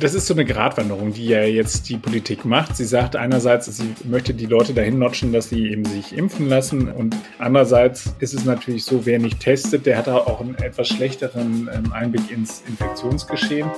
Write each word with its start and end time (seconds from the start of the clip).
Das 0.00 0.12
ist 0.12 0.26
so 0.26 0.34
eine 0.34 0.44
Gratwanderung, 0.44 1.12
die 1.12 1.26
ja 1.26 1.42
jetzt 1.42 1.88
die 1.88 1.96
Politik 1.96 2.44
macht. 2.44 2.76
Sie 2.76 2.84
sagt 2.84 3.14
einerseits, 3.14 3.66
sie 3.66 3.94
möchte 4.04 4.34
die 4.34 4.46
Leute 4.46 4.74
dahin 4.74 4.98
notchen, 4.98 5.32
dass 5.32 5.50
sie 5.50 5.70
eben 5.70 5.84
sich 5.84 6.16
impfen 6.16 6.48
lassen. 6.48 6.88
Und 6.88 7.16
andererseits 7.38 8.12
ist 8.18 8.34
es 8.34 8.44
natürlich 8.44 8.84
so, 8.84 9.06
wer 9.06 9.20
nicht 9.20 9.38
testet, 9.38 9.86
der 9.86 9.96
hat 9.96 10.08
auch 10.08 10.40
einen 10.40 10.56
etwas 10.56 10.88
schlechteren 10.88 11.70
ähm, 11.72 11.92
Einblick 11.92 12.30
ins 12.30 12.64
Infektionsgeschehen. 12.66 13.70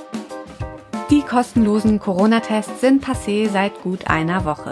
Die 1.11 1.21
kostenlosen 1.21 1.99
Corona-Tests 1.99 2.81
sind 2.81 3.05
passé 3.05 3.47
seit 3.49 3.81
gut 3.81 4.07
einer 4.07 4.43
Woche. 4.43 4.71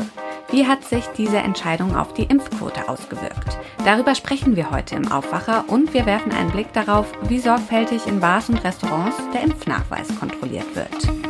Wie 0.52 0.66
hat 0.67 0.84
sich 0.84 1.05
diese 1.17 1.38
Entscheidung 1.38 1.95
auf 1.95 2.14
die 2.14 2.23
Impfquote 2.23 2.89
ausgewirkt? 2.89 3.58
Darüber 3.84 4.16
sprechen 4.16 4.55
wir 4.55 4.72
heute 4.72 4.95
im 4.95 5.12
Aufwacher 5.12 5.66
und 5.67 5.94
wir 5.94 6.05
werfen 6.05 6.31
einen 6.31 6.52
Blick 6.52 6.73
darauf, 6.73 7.12
wie 7.30 7.39
sorgfältig 7.39 8.08
in 8.08 8.20
Bars 8.20 8.50
und 8.50 8.64
Restaurants 8.64 9.16
der 9.34 9.44
Impfnachweis 9.44 10.08
kontrolliert 10.20 10.75
wird. 10.75 11.25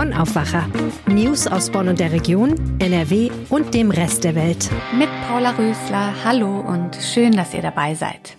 Bonn 0.00 0.14
Aufwacher. 0.14 0.66
News 1.08 1.46
aus 1.46 1.68
Bonn 1.68 1.88
und 1.88 2.00
der 2.00 2.10
Region, 2.10 2.54
NRW 2.78 3.30
und 3.50 3.74
dem 3.74 3.90
Rest 3.90 4.24
der 4.24 4.34
Welt. 4.34 4.70
Mit 4.98 5.10
Paula 5.28 5.50
Rösler, 5.50 6.14
hallo 6.24 6.60
und 6.60 6.96
schön, 6.96 7.32
dass 7.32 7.52
ihr 7.52 7.60
dabei 7.60 7.94
seid. 7.94 8.38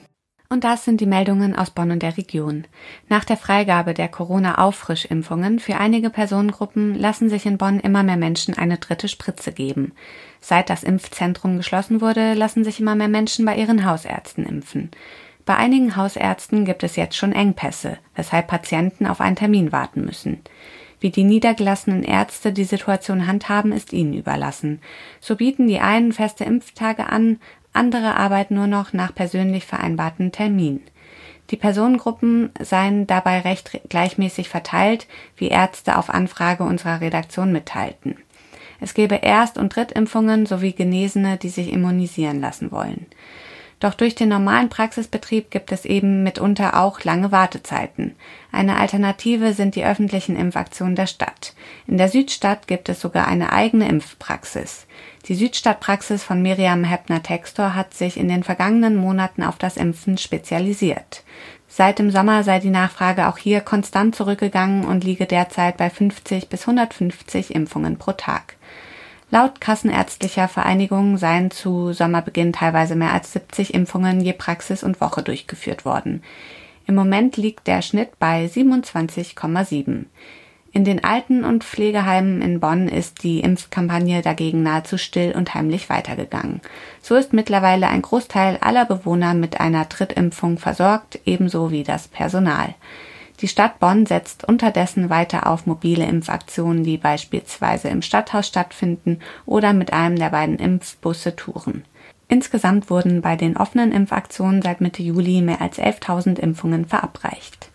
Und 0.49 0.63
das 0.63 0.85
sind 0.85 1.01
die 1.01 1.05
Meldungen 1.05 1.55
aus 1.55 1.69
Bonn 1.69 1.91
und 1.91 2.01
der 2.01 2.17
Region. 2.17 2.65
Nach 3.09 3.23
der 3.23 3.37
Freigabe 3.37 3.93
der 3.93 4.07
Corona-Auffrischimpfungen 4.07 5.59
für 5.59 5.77
einige 5.77 6.09
Personengruppen 6.09 6.95
lassen 6.95 7.29
sich 7.29 7.45
in 7.45 7.59
Bonn 7.59 7.79
immer 7.79 8.01
mehr 8.01 8.17
Menschen 8.17 8.57
eine 8.57 8.79
dritte 8.79 9.07
Spritze 9.07 9.51
geben. 9.51 9.91
Seit 10.39 10.67
das 10.71 10.81
Impfzentrum 10.81 11.57
geschlossen 11.57 12.01
wurde, 12.01 12.33
lassen 12.33 12.63
sich 12.63 12.79
immer 12.79 12.95
mehr 12.95 13.07
Menschen 13.07 13.45
bei 13.45 13.55
ihren 13.55 13.85
Hausärzten 13.85 14.47
impfen. 14.47 14.89
Bei 15.45 15.57
einigen 15.57 15.95
Hausärzten 15.95 16.65
gibt 16.65 16.81
es 16.81 16.95
jetzt 16.95 17.17
schon 17.17 17.33
Engpässe, 17.33 17.99
weshalb 18.15 18.47
Patienten 18.47 19.05
auf 19.05 19.21
einen 19.21 19.35
Termin 19.35 19.71
warten 19.71 20.03
müssen. 20.05 20.41
Wie 21.01 21.09
die 21.09 21.23
niedergelassenen 21.23 22.03
Ärzte 22.03 22.53
die 22.53 22.63
Situation 22.63 23.27
handhaben, 23.27 23.71
ist 23.71 23.91
ihnen 23.91 24.13
überlassen. 24.13 24.79
So 25.19 25.35
bieten 25.35 25.67
die 25.67 25.79
einen 25.79 26.13
feste 26.13 26.45
Impftage 26.45 27.07
an, 27.07 27.39
andere 27.73 28.15
arbeiten 28.15 28.55
nur 28.55 28.67
noch 28.67 28.93
nach 28.93 29.13
persönlich 29.13 29.65
vereinbarten 29.65 30.31
Terminen. 30.31 30.81
Die 31.49 31.57
Personengruppen 31.57 32.51
seien 32.59 33.07
dabei 33.07 33.39
recht 33.39 33.81
gleichmäßig 33.89 34.47
verteilt, 34.47 35.07
wie 35.35 35.49
Ärzte 35.49 35.97
auf 35.97 36.09
Anfrage 36.09 36.63
unserer 36.63 37.01
Redaktion 37.01 37.51
mitteilten. 37.51 38.17
Es 38.79 38.93
gebe 38.93 39.15
Erst- 39.15 39.57
und 39.57 39.75
Drittimpfungen 39.75 40.45
sowie 40.45 40.71
Genesene, 40.71 41.37
die 41.37 41.49
sich 41.49 41.73
immunisieren 41.73 42.39
lassen 42.39 42.71
wollen. 42.71 43.07
Doch 43.81 43.95
durch 43.95 44.13
den 44.13 44.29
normalen 44.29 44.69
Praxisbetrieb 44.69 45.49
gibt 45.49 45.71
es 45.71 45.85
eben 45.85 46.21
mitunter 46.21 46.79
auch 46.79 47.03
lange 47.03 47.31
Wartezeiten. 47.31 48.15
Eine 48.51 48.77
Alternative 48.77 49.53
sind 49.53 49.75
die 49.75 49.83
öffentlichen 49.83 50.35
Impfaktionen 50.35 50.95
der 50.95 51.07
Stadt. 51.07 51.55
In 51.87 51.97
der 51.97 52.07
Südstadt 52.07 52.67
gibt 52.67 52.89
es 52.89 53.01
sogar 53.01 53.27
eine 53.27 53.51
eigene 53.51 53.89
Impfpraxis. 53.89 54.85
Die 55.27 55.33
Südstadtpraxis 55.33 56.23
von 56.23 56.43
Miriam 56.43 56.83
Heppner-Textor 56.83 57.73
hat 57.73 57.95
sich 57.95 58.17
in 58.17 58.27
den 58.27 58.43
vergangenen 58.43 58.95
Monaten 58.95 59.41
auf 59.41 59.57
das 59.57 59.77
Impfen 59.77 60.19
spezialisiert. 60.19 61.23
Seit 61.67 61.97
dem 61.97 62.11
Sommer 62.11 62.43
sei 62.43 62.59
die 62.59 62.69
Nachfrage 62.69 63.27
auch 63.27 63.37
hier 63.39 63.61
konstant 63.61 64.15
zurückgegangen 64.15 64.85
und 64.85 65.03
liege 65.03 65.25
derzeit 65.25 65.77
bei 65.77 65.89
50 65.89 66.49
bis 66.49 66.67
150 66.67 67.55
Impfungen 67.55 67.97
pro 67.97 68.11
Tag. 68.11 68.57
Laut 69.33 69.61
Kassenärztlicher 69.61 70.49
Vereinigung 70.49 71.17
seien 71.17 71.51
zu 71.51 71.93
Sommerbeginn 71.93 72.51
teilweise 72.51 72.97
mehr 72.97 73.13
als 73.13 73.31
70 73.31 73.73
Impfungen 73.73 74.19
je 74.19 74.33
Praxis 74.33 74.83
und 74.83 74.99
Woche 74.99 75.23
durchgeführt 75.23 75.85
worden. 75.85 76.21
Im 76.85 76.95
Moment 76.95 77.37
liegt 77.37 77.65
der 77.65 77.81
Schnitt 77.81 78.19
bei 78.19 78.45
27,7. 78.47 80.07
In 80.73 80.83
den 80.83 81.05
Alten- 81.05 81.45
und 81.45 81.63
Pflegeheimen 81.63 82.41
in 82.41 82.59
Bonn 82.59 82.89
ist 82.89 83.23
die 83.23 83.39
Impfkampagne 83.39 84.21
dagegen 84.21 84.63
nahezu 84.63 84.97
still 84.97 85.31
und 85.31 85.53
heimlich 85.53 85.89
weitergegangen. 85.89 86.59
So 87.01 87.15
ist 87.15 87.31
mittlerweile 87.31 87.87
ein 87.87 88.01
Großteil 88.01 88.57
aller 88.59 88.83
Bewohner 88.83 89.33
mit 89.33 89.61
einer 89.61 89.85
Drittimpfung 89.85 90.57
versorgt, 90.57 91.19
ebenso 91.23 91.71
wie 91.71 91.83
das 91.83 92.09
Personal. 92.09 92.75
Die 93.41 93.47
Stadt 93.47 93.79
Bonn 93.79 94.05
setzt 94.05 94.47
unterdessen 94.47 95.09
weiter 95.09 95.47
auf 95.47 95.65
mobile 95.65 96.05
Impfaktionen, 96.05 96.83
die 96.83 96.97
beispielsweise 96.97 97.89
im 97.89 98.03
Stadthaus 98.03 98.47
stattfinden 98.47 99.19
oder 99.47 99.73
mit 99.73 99.93
einem 99.93 100.15
der 100.15 100.29
beiden 100.29 100.59
Impfbusse 100.59 101.35
touren. 101.35 101.83
Insgesamt 102.27 102.91
wurden 102.91 103.21
bei 103.21 103.35
den 103.35 103.57
offenen 103.57 103.91
Impfaktionen 103.91 104.61
seit 104.61 104.79
Mitte 104.79 105.01
Juli 105.01 105.41
mehr 105.41 105.59
als 105.59 105.79
11.000 105.79 106.37
Impfungen 106.39 106.85
verabreicht. 106.85 107.70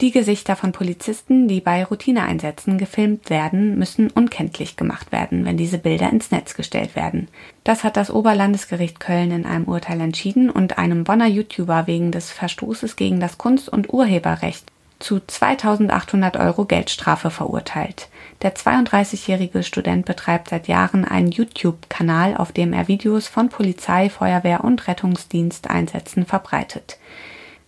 Die 0.00 0.12
Gesichter 0.12 0.56
von 0.56 0.72
Polizisten, 0.72 1.46
die 1.46 1.60
bei 1.60 1.84
Routineeinsätzen 1.84 2.78
gefilmt 2.78 3.28
werden, 3.28 3.78
müssen 3.78 4.10
unkenntlich 4.10 4.76
gemacht 4.76 5.12
werden, 5.12 5.44
wenn 5.44 5.58
diese 5.58 5.76
Bilder 5.76 6.08
ins 6.08 6.30
Netz 6.30 6.54
gestellt 6.54 6.96
werden. 6.96 7.28
Das 7.64 7.84
hat 7.84 7.98
das 7.98 8.10
Oberlandesgericht 8.10 8.98
Köln 8.98 9.30
in 9.30 9.44
einem 9.44 9.64
Urteil 9.64 10.00
entschieden 10.00 10.48
und 10.48 10.78
einem 10.78 11.04
Bonner 11.04 11.26
YouTuber 11.26 11.86
wegen 11.86 12.12
des 12.12 12.30
Verstoßes 12.30 12.96
gegen 12.96 13.20
das 13.20 13.36
Kunst- 13.36 13.68
und 13.68 13.92
Urheberrecht 13.92 14.64
zu 15.00 15.20
2800 15.20 16.38
Euro 16.38 16.64
Geldstrafe 16.64 17.30
verurteilt. 17.30 18.08
Der 18.40 18.54
32-jährige 18.54 19.62
Student 19.62 20.06
betreibt 20.06 20.48
seit 20.48 20.66
Jahren 20.66 21.04
einen 21.04 21.30
YouTube-Kanal, 21.30 22.38
auf 22.38 22.52
dem 22.52 22.72
er 22.72 22.88
Videos 22.88 23.28
von 23.28 23.50
Polizei, 23.50 24.08
Feuerwehr 24.08 24.64
und 24.64 24.88
Rettungsdiensteinsätzen 24.88 26.24
verbreitet. 26.24 26.98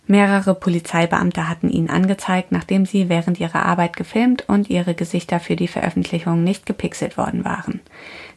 Mehrere 0.05 0.53
Polizeibeamte 0.53 1.47
hatten 1.47 1.69
ihn 1.69 1.89
angezeigt, 1.89 2.51
nachdem 2.51 2.85
sie 2.85 3.07
während 3.07 3.39
ihrer 3.39 3.65
Arbeit 3.65 3.95
gefilmt 3.95 4.49
und 4.49 4.69
ihre 4.69 4.95
Gesichter 4.95 5.39
für 5.39 5.55
die 5.55 5.69
Veröffentlichung 5.69 6.43
nicht 6.43 6.65
gepixelt 6.65 7.17
worden 7.17 7.45
waren. 7.45 7.79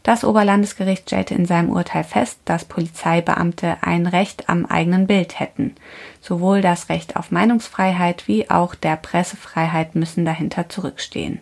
Das 0.04 0.22
Oberlandesgericht 0.22 1.02
stellte 1.02 1.34
in 1.34 1.44
seinem 1.44 1.70
Urteil 1.70 2.04
fest, 2.04 2.38
dass 2.44 2.64
Polizeibeamte 2.64 3.78
ein 3.80 4.06
Recht 4.06 4.48
am 4.48 4.64
eigenen 4.64 5.08
Bild 5.08 5.40
hätten. 5.40 5.74
Sowohl 6.20 6.60
das 6.60 6.88
Recht 6.88 7.16
auf 7.16 7.32
Meinungsfreiheit 7.32 8.28
wie 8.28 8.48
auch 8.48 8.76
der 8.76 8.94
Pressefreiheit 8.94 9.96
müssen 9.96 10.24
dahinter 10.24 10.68
zurückstehen. 10.68 11.40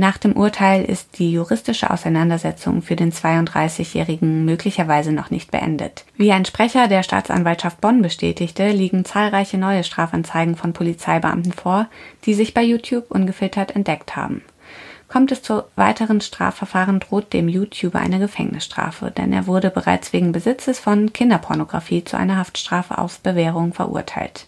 Nach 0.00 0.16
dem 0.16 0.36
Urteil 0.36 0.84
ist 0.84 1.18
die 1.18 1.32
juristische 1.32 1.90
Auseinandersetzung 1.90 2.82
für 2.82 2.94
den 2.94 3.10
32-Jährigen 3.10 4.44
möglicherweise 4.44 5.10
noch 5.10 5.32
nicht 5.32 5.50
beendet. 5.50 6.04
Wie 6.16 6.30
ein 6.30 6.44
Sprecher 6.44 6.86
der 6.86 7.02
Staatsanwaltschaft 7.02 7.80
Bonn 7.80 8.00
bestätigte, 8.00 8.70
liegen 8.70 9.04
zahlreiche 9.04 9.58
neue 9.58 9.82
Strafanzeigen 9.82 10.54
von 10.54 10.72
Polizeibeamten 10.72 11.52
vor, 11.52 11.88
die 12.26 12.34
sich 12.34 12.54
bei 12.54 12.62
YouTube 12.62 13.10
ungefiltert 13.10 13.74
entdeckt 13.74 14.14
haben. 14.14 14.42
Kommt 15.08 15.32
es 15.32 15.42
zu 15.42 15.64
weiteren 15.74 16.20
Strafverfahren, 16.20 17.00
droht 17.00 17.32
dem 17.32 17.48
YouTuber 17.48 17.98
eine 17.98 18.20
Gefängnisstrafe, 18.20 19.10
denn 19.10 19.32
er 19.32 19.48
wurde 19.48 19.68
bereits 19.68 20.12
wegen 20.12 20.30
Besitzes 20.30 20.78
von 20.78 21.12
Kinderpornografie 21.12 22.04
zu 22.04 22.16
einer 22.16 22.36
Haftstrafe 22.36 22.98
auf 22.98 23.18
Bewährung 23.18 23.72
verurteilt. 23.72 24.46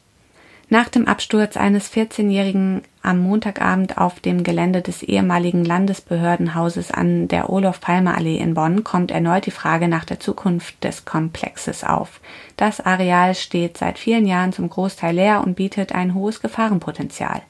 Nach 0.72 0.88
dem 0.88 1.08
Absturz 1.08 1.56
eines 1.56 1.92
14-Jährigen 1.92 2.82
am 3.02 3.18
Montagabend 3.18 3.98
auf 3.98 4.20
dem 4.20 4.44
Gelände 4.44 4.82
des 4.82 5.02
ehemaligen 5.02 5.64
Landesbehördenhauses 5.64 6.92
an 6.92 7.26
der 7.26 7.50
Olof-Palme-Allee 7.50 8.36
in 8.36 8.54
Bonn 8.54 8.84
kommt 8.84 9.10
erneut 9.10 9.46
die 9.46 9.50
Frage 9.50 9.88
nach 9.88 10.04
der 10.04 10.20
Zukunft 10.20 10.84
des 10.84 11.04
Komplexes 11.04 11.82
auf. 11.82 12.20
Das 12.56 12.78
Areal 12.78 13.34
steht 13.34 13.78
seit 13.78 13.98
vielen 13.98 14.26
Jahren 14.26 14.52
zum 14.52 14.70
Großteil 14.70 15.16
leer 15.16 15.42
und 15.44 15.56
bietet 15.56 15.92
ein 15.92 16.14
hohes 16.14 16.40
Gefahrenpotenzial. 16.40 17.42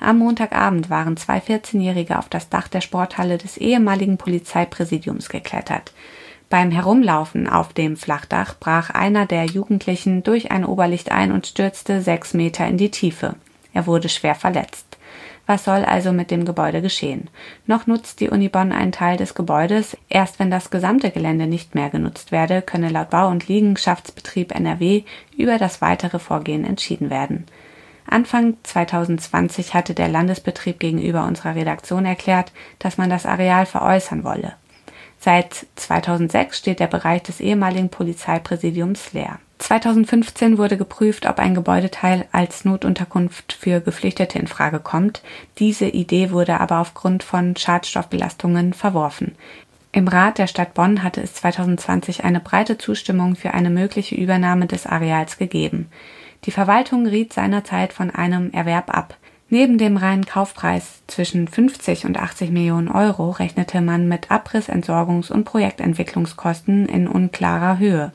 Am 0.00 0.16
Montagabend 0.16 0.88
waren 0.88 1.18
zwei 1.18 1.40
14-Jährige 1.40 2.18
auf 2.18 2.30
das 2.30 2.48
Dach 2.48 2.68
der 2.68 2.80
Sporthalle 2.80 3.36
des 3.36 3.58
ehemaligen 3.58 4.16
Polizeipräsidiums 4.16 5.28
geklettert. 5.28 5.92
Beim 6.52 6.70
Herumlaufen 6.70 7.48
auf 7.48 7.72
dem 7.72 7.96
Flachdach 7.96 8.56
brach 8.60 8.90
einer 8.90 9.24
der 9.24 9.46
Jugendlichen 9.46 10.22
durch 10.22 10.50
ein 10.50 10.66
Oberlicht 10.66 11.10
ein 11.10 11.32
und 11.32 11.46
stürzte 11.46 12.02
sechs 12.02 12.34
Meter 12.34 12.66
in 12.66 12.76
die 12.76 12.90
Tiefe. 12.90 13.36
Er 13.72 13.86
wurde 13.86 14.10
schwer 14.10 14.34
verletzt. 14.34 14.98
Was 15.46 15.64
soll 15.64 15.82
also 15.82 16.12
mit 16.12 16.30
dem 16.30 16.44
Gebäude 16.44 16.82
geschehen? 16.82 17.30
Noch 17.66 17.86
nutzt 17.86 18.20
die 18.20 18.28
Uni 18.28 18.50
Bonn 18.50 18.70
einen 18.70 18.92
Teil 18.92 19.16
des 19.16 19.32
Gebäudes. 19.32 19.96
Erst 20.10 20.38
wenn 20.38 20.50
das 20.50 20.68
gesamte 20.68 21.10
Gelände 21.10 21.46
nicht 21.46 21.74
mehr 21.74 21.88
genutzt 21.88 22.32
werde, 22.32 22.60
könne 22.60 22.90
laut 22.90 23.08
Bau- 23.08 23.30
und 23.30 23.48
Liegenschaftsbetrieb 23.48 24.54
NRW 24.54 25.04
über 25.38 25.56
das 25.56 25.80
weitere 25.80 26.18
Vorgehen 26.18 26.66
entschieden 26.66 27.08
werden. 27.08 27.46
Anfang 28.06 28.58
2020 28.62 29.72
hatte 29.72 29.94
der 29.94 30.08
Landesbetrieb 30.08 30.80
gegenüber 30.80 31.24
unserer 31.24 31.54
Redaktion 31.54 32.04
erklärt, 32.04 32.52
dass 32.78 32.98
man 32.98 33.08
das 33.08 33.24
Areal 33.24 33.64
veräußern 33.64 34.22
wolle. 34.22 34.52
Seit 35.24 35.66
2006 35.76 36.58
steht 36.58 36.80
der 36.80 36.88
Bereich 36.88 37.22
des 37.22 37.38
ehemaligen 37.38 37.90
Polizeipräsidiums 37.90 39.12
leer. 39.12 39.38
2015 39.58 40.58
wurde 40.58 40.76
geprüft, 40.76 41.26
ob 41.26 41.38
ein 41.38 41.54
Gebäudeteil 41.54 42.26
als 42.32 42.64
Notunterkunft 42.64 43.52
für 43.52 43.80
Geflüchtete 43.80 44.40
in 44.40 44.48
Frage 44.48 44.80
kommt. 44.80 45.22
Diese 45.60 45.86
Idee 45.86 46.32
wurde 46.32 46.58
aber 46.58 46.80
aufgrund 46.80 47.22
von 47.22 47.54
Schadstoffbelastungen 47.54 48.72
verworfen. 48.72 49.36
Im 49.92 50.08
Rat 50.08 50.38
der 50.38 50.48
Stadt 50.48 50.74
Bonn 50.74 51.04
hatte 51.04 51.22
es 51.22 51.34
2020 51.34 52.24
eine 52.24 52.40
breite 52.40 52.76
Zustimmung 52.76 53.36
für 53.36 53.54
eine 53.54 53.70
mögliche 53.70 54.16
Übernahme 54.16 54.66
des 54.66 54.88
Areals 54.88 55.38
gegeben. 55.38 55.88
Die 56.46 56.50
Verwaltung 56.50 57.06
riet 57.06 57.32
seinerzeit 57.32 57.92
von 57.92 58.10
einem 58.10 58.50
Erwerb 58.50 58.92
ab. 58.92 59.16
Neben 59.52 59.76
dem 59.76 59.98
reinen 59.98 60.24
Kaufpreis 60.24 61.02
zwischen 61.08 61.46
50 61.46 62.06
und 62.06 62.16
80 62.18 62.50
Millionen 62.50 62.88
Euro 62.88 63.28
rechnete 63.28 63.82
man 63.82 64.08
mit 64.08 64.30
Abriss-, 64.30 64.70
Entsorgungs- 64.70 65.30
und 65.30 65.44
Projektentwicklungskosten 65.44 66.86
in 66.86 67.06
unklarer 67.06 67.76
Höhe. 67.76 68.12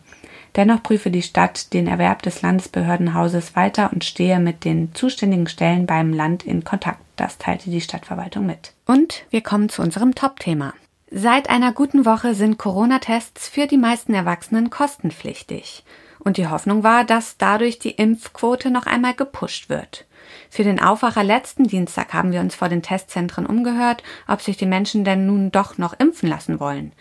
Dennoch 0.55 0.81
prüfe 0.81 1.11
die 1.11 1.21
Stadt 1.21 1.73
den 1.73 1.85
Erwerb 1.85 2.23
des 2.23 2.41
Landesbehördenhauses 2.41 3.55
weiter 3.55 3.91
und 3.93 4.03
stehe 4.03 4.39
mit 4.39 4.65
den 4.65 4.95
zuständigen 4.95 5.45
Stellen 5.45 5.85
beim 5.85 6.11
Land 6.11 6.43
in 6.43 6.63
Kontakt. 6.63 7.01
Das 7.17 7.37
teilte 7.37 7.69
die 7.69 7.81
Stadtverwaltung 7.81 8.47
mit. 8.47 8.73
Und 8.87 9.23
wir 9.29 9.41
kommen 9.41 9.69
zu 9.69 9.83
unserem 9.83 10.15
Top-Thema. 10.15 10.73
Seit 11.11 11.51
einer 11.51 11.71
guten 11.71 12.03
Woche 12.03 12.33
sind 12.33 12.57
Corona-Tests 12.57 13.47
für 13.47 13.67
die 13.67 13.77
meisten 13.77 14.15
Erwachsenen 14.15 14.71
kostenpflichtig. 14.71 15.83
Und 16.19 16.37
die 16.37 16.47
Hoffnung 16.47 16.83
war, 16.83 17.03
dass 17.03 17.37
dadurch 17.37 17.79
die 17.79 17.91
Impfquote 17.91 18.71
noch 18.71 18.85
einmal 18.85 19.13
gepusht 19.13 19.69
wird. 19.69 20.05
Für 20.49 20.63
den 20.63 20.81
Aufwacher 20.81 21.23
letzten 21.23 21.65
Dienstag 21.65 22.13
haben 22.13 22.31
wir 22.31 22.41
uns 22.41 22.55
vor 22.55 22.69
den 22.69 22.81
Testzentren 22.81 23.45
umgehört, 23.45 24.03
ob 24.27 24.41
sich 24.41 24.57
die 24.57 24.65
Menschen 24.65 25.03
denn 25.03 25.25
nun 25.25 25.51
doch 25.51 25.77
noch 25.77 25.97
impfen 25.99 26.29
lassen 26.29 26.59
wollen. 26.59 26.93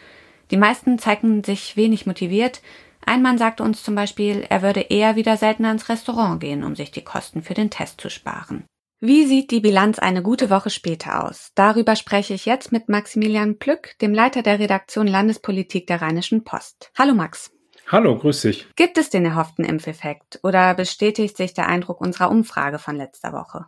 Die 0.50 0.56
meisten 0.56 0.98
zeigten 0.98 1.42
sich 1.42 1.76
wenig 1.76 2.06
motiviert, 2.06 2.60
ein 3.06 3.22
Mann 3.22 3.38
sagte 3.38 3.62
uns 3.62 3.84
zum 3.84 3.94
Beispiel, 3.94 4.44
er 4.48 4.62
würde 4.62 4.80
eher 4.80 5.14
wieder 5.14 5.36
seltener 5.36 5.70
ins 5.70 5.88
Restaurant 5.88 6.40
gehen, 6.40 6.64
um 6.64 6.74
sich 6.74 6.90
die 6.90 7.04
Kosten 7.04 7.42
für 7.42 7.54
den 7.54 7.70
Test 7.70 8.00
zu 8.00 8.10
sparen. 8.10 8.64
Wie 9.00 9.26
sieht 9.26 9.52
die 9.52 9.60
Bilanz 9.60 10.00
eine 10.00 10.22
gute 10.22 10.50
Woche 10.50 10.70
später 10.70 11.24
aus? 11.24 11.52
Darüber 11.54 11.94
spreche 11.94 12.34
ich 12.34 12.46
jetzt 12.46 12.72
mit 12.72 12.88
Maximilian 12.88 13.58
Plück, 13.58 13.96
dem 14.00 14.12
Leiter 14.12 14.42
der 14.42 14.58
Redaktion 14.58 15.06
Landespolitik 15.06 15.86
der 15.86 16.02
Rheinischen 16.02 16.42
Post. 16.42 16.90
Hallo 16.98 17.14
Max. 17.14 17.55
Hallo, 17.88 18.18
grüß 18.18 18.42
dich. 18.42 18.66
Gibt 18.74 18.98
es 18.98 19.10
den 19.10 19.24
erhofften 19.24 19.64
Impfeffekt 19.64 20.40
oder 20.42 20.74
bestätigt 20.74 21.36
sich 21.36 21.54
der 21.54 21.68
Eindruck 21.68 22.00
unserer 22.00 22.32
Umfrage 22.32 22.80
von 22.80 22.96
letzter 22.96 23.32
Woche? 23.32 23.66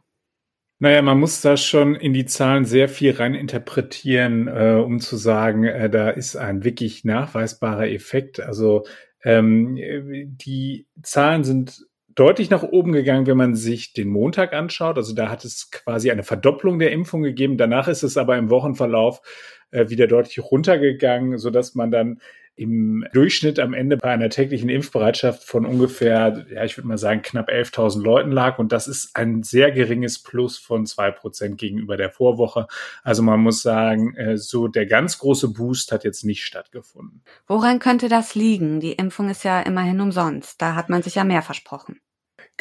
Naja, 0.80 1.02
man 1.02 1.20
muss 1.20 1.40
da 1.40 1.56
schon 1.56 1.94
in 1.94 2.12
die 2.12 2.26
Zahlen 2.26 2.64
sehr 2.64 2.88
viel 2.88 3.12
rein 3.12 3.34
interpretieren, 3.34 4.48
äh, 4.48 4.82
um 4.84 4.98
zu 4.98 5.16
sagen, 5.16 5.64
äh, 5.64 5.88
da 5.88 6.10
ist 6.10 6.34
ein 6.34 6.64
wirklich 6.64 7.04
nachweisbarer 7.04 7.88
Effekt. 7.88 8.40
Also 8.40 8.84
ähm, 9.22 9.76
die 9.76 10.88
Zahlen 11.02 11.44
sind 11.44 11.86
deutlich 12.08 12.50
nach 12.50 12.64
oben 12.64 12.90
gegangen, 12.90 13.28
wenn 13.28 13.36
man 13.36 13.54
sich 13.54 13.92
den 13.92 14.08
Montag 14.08 14.52
anschaut. 14.52 14.96
Also 14.96 15.14
da 15.14 15.28
hat 15.30 15.44
es 15.44 15.70
quasi 15.70 16.10
eine 16.10 16.24
Verdopplung 16.24 16.80
der 16.80 16.90
Impfung 16.90 17.22
gegeben. 17.22 17.56
Danach 17.56 17.86
ist 17.86 18.02
es 18.02 18.16
aber 18.16 18.36
im 18.36 18.50
Wochenverlauf 18.50 19.20
äh, 19.70 19.88
wieder 19.88 20.08
deutlich 20.08 20.40
runtergegangen, 20.40 21.38
so 21.38 21.50
dass 21.50 21.76
man 21.76 21.92
dann 21.92 22.20
im 22.58 23.06
Durchschnitt 23.12 23.60
am 23.60 23.72
Ende 23.72 23.96
bei 23.96 24.10
einer 24.10 24.30
täglichen 24.30 24.68
Impfbereitschaft 24.68 25.44
von 25.44 25.64
ungefähr, 25.64 26.44
ja, 26.52 26.64
ich 26.64 26.76
würde 26.76 26.88
mal 26.88 26.98
sagen, 26.98 27.22
knapp 27.22 27.48
11.000 27.48 28.02
Leuten 28.02 28.32
lag. 28.32 28.58
Und 28.58 28.72
das 28.72 28.88
ist 28.88 29.14
ein 29.14 29.42
sehr 29.44 29.70
geringes 29.70 30.18
Plus 30.22 30.58
von 30.58 30.84
zwei 30.84 31.10
Prozent 31.10 31.58
gegenüber 31.58 31.96
der 31.96 32.10
Vorwoche. 32.10 32.66
Also 33.04 33.22
man 33.22 33.40
muss 33.40 33.62
sagen, 33.62 34.14
äh, 34.16 34.36
so 34.36 34.66
der 34.66 34.86
ganz 34.86 35.18
große 35.18 35.52
Boost 35.52 35.92
hat 35.92 36.04
jetzt 36.04 36.24
nicht 36.24 36.44
stattgefunden. 36.44 37.22
Woran 37.46 37.78
könnte 37.78 38.08
das 38.08 38.34
liegen? 38.34 38.80
Die 38.80 38.92
Impfung 38.92 39.30
ist 39.30 39.44
ja 39.44 39.60
immerhin 39.60 40.00
umsonst. 40.00 40.60
Da 40.60 40.74
hat 40.74 40.88
man 40.88 41.02
sich 41.02 41.14
ja 41.14 41.24
mehr 41.24 41.42
versprochen. 41.42 42.00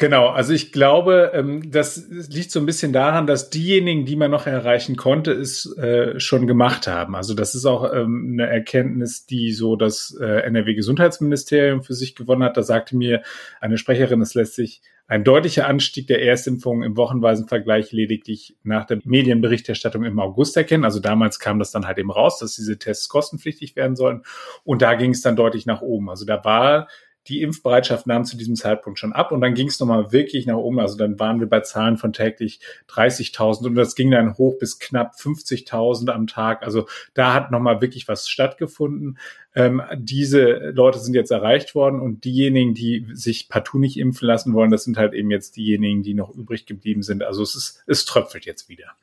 Genau, 0.00 0.28
also 0.28 0.52
ich 0.52 0.70
glaube, 0.70 1.32
ähm, 1.34 1.72
das 1.72 2.06
liegt 2.08 2.52
so 2.52 2.60
ein 2.60 2.66
bisschen 2.66 2.92
daran, 2.92 3.26
dass 3.26 3.50
diejenigen, 3.50 4.06
die 4.06 4.14
man 4.14 4.30
noch 4.30 4.46
erreichen 4.46 4.94
konnte, 4.94 5.32
es 5.32 5.76
äh, 5.76 6.20
schon 6.20 6.46
gemacht 6.46 6.86
haben. 6.86 7.16
Also 7.16 7.34
das 7.34 7.56
ist 7.56 7.66
auch 7.66 7.92
ähm, 7.92 8.30
eine 8.34 8.48
Erkenntnis, 8.48 9.26
die 9.26 9.50
so 9.50 9.74
das 9.74 10.16
äh, 10.20 10.42
NRW-Gesundheitsministerium 10.42 11.82
für 11.82 11.94
sich 11.94 12.14
gewonnen 12.14 12.44
hat. 12.44 12.56
Da 12.56 12.62
sagte 12.62 12.96
mir 12.96 13.22
eine 13.60 13.76
Sprecherin, 13.76 14.20
es 14.20 14.34
lässt 14.34 14.54
sich 14.54 14.82
ein 15.08 15.24
deutlicher 15.24 15.66
Anstieg 15.66 16.06
der 16.06 16.22
Erstimpfungen 16.22 16.84
im 16.84 16.96
wochenweisen 16.96 17.48
Vergleich 17.48 17.90
lediglich 17.90 18.54
nach 18.62 18.84
der 18.84 19.00
Medienberichterstattung 19.02 20.04
im 20.04 20.20
August 20.20 20.56
erkennen. 20.56 20.84
Also 20.84 21.00
damals 21.00 21.40
kam 21.40 21.58
das 21.58 21.72
dann 21.72 21.88
halt 21.88 21.98
eben 21.98 22.12
raus, 22.12 22.38
dass 22.38 22.54
diese 22.54 22.78
Tests 22.78 23.08
kostenpflichtig 23.08 23.74
werden 23.74 23.96
sollen. 23.96 24.22
Und 24.62 24.80
da 24.80 24.94
ging 24.94 25.10
es 25.10 25.22
dann 25.22 25.34
deutlich 25.34 25.66
nach 25.66 25.80
oben. 25.80 26.08
Also 26.08 26.24
da 26.24 26.44
war 26.44 26.86
die 27.28 27.42
Impfbereitschaft 27.42 28.06
nahm 28.06 28.24
zu 28.24 28.36
diesem 28.36 28.56
Zeitpunkt 28.56 28.98
schon 28.98 29.12
ab 29.12 29.32
und 29.32 29.40
dann 29.40 29.54
ging 29.54 29.68
es 29.68 29.78
nochmal 29.78 30.12
wirklich 30.12 30.46
nach 30.46 30.56
oben. 30.56 30.80
Also 30.80 30.96
dann 30.96 31.18
waren 31.18 31.40
wir 31.40 31.48
bei 31.48 31.60
Zahlen 31.60 31.98
von 31.98 32.12
täglich 32.12 32.60
30.000 32.88 33.66
und 33.66 33.74
das 33.74 33.94
ging 33.94 34.10
dann 34.10 34.38
hoch 34.38 34.58
bis 34.58 34.78
knapp 34.78 35.14
50.000 35.14 36.10
am 36.10 36.26
Tag. 36.26 36.62
Also 36.62 36.86
da 37.14 37.34
hat 37.34 37.50
nochmal 37.50 37.80
wirklich 37.80 38.08
was 38.08 38.28
stattgefunden. 38.28 39.18
Ähm, 39.54 39.82
diese 39.96 40.70
Leute 40.70 40.98
sind 40.98 41.14
jetzt 41.14 41.30
erreicht 41.30 41.74
worden 41.74 42.00
und 42.00 42.24
diejenigen, 42.24 42.74
die 42.74 43.06
sich 43.12 43.48
partout 43.48 43.78
nicht 43.78 43.98
impfen 43.98 44.26
lassen 44.26 44.54
wollen, 44.54 44.70
das 44.70 44.84
sind 44.84 44.96
halt 44.96 45.12
eben 45.14 45.30
jetzt 45.30 45.56
diejenigen, 45.56 46.02
die 46.02 46.14
noch 46.14 46.34
übrig 46.34 46.64
geblieben 46.64 47.02
sind. 47.02 47.22
Also 47.22 47.42
es 47.42 47.54
ist, 47.54 47.84
es 47.86 48.04
tröpfelt 48.04 48.46
jetzt 48.46 48.68
wieder. 48.68 48.94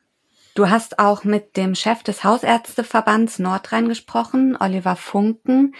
Du 0.56 0.70
hast 0.70 0.98
auch 0.98 1.22
mit 1.22 1.58
dem 1.58 1.74
Chef 1.74 2.02
des 2.02 2.24
Hausärzteverbands 2.24 3.38
Nordrhein 3.38 3.88
gesprochen, 3.88 4.56
Oliver 4.58 4.96
Funken. 4.96 5.74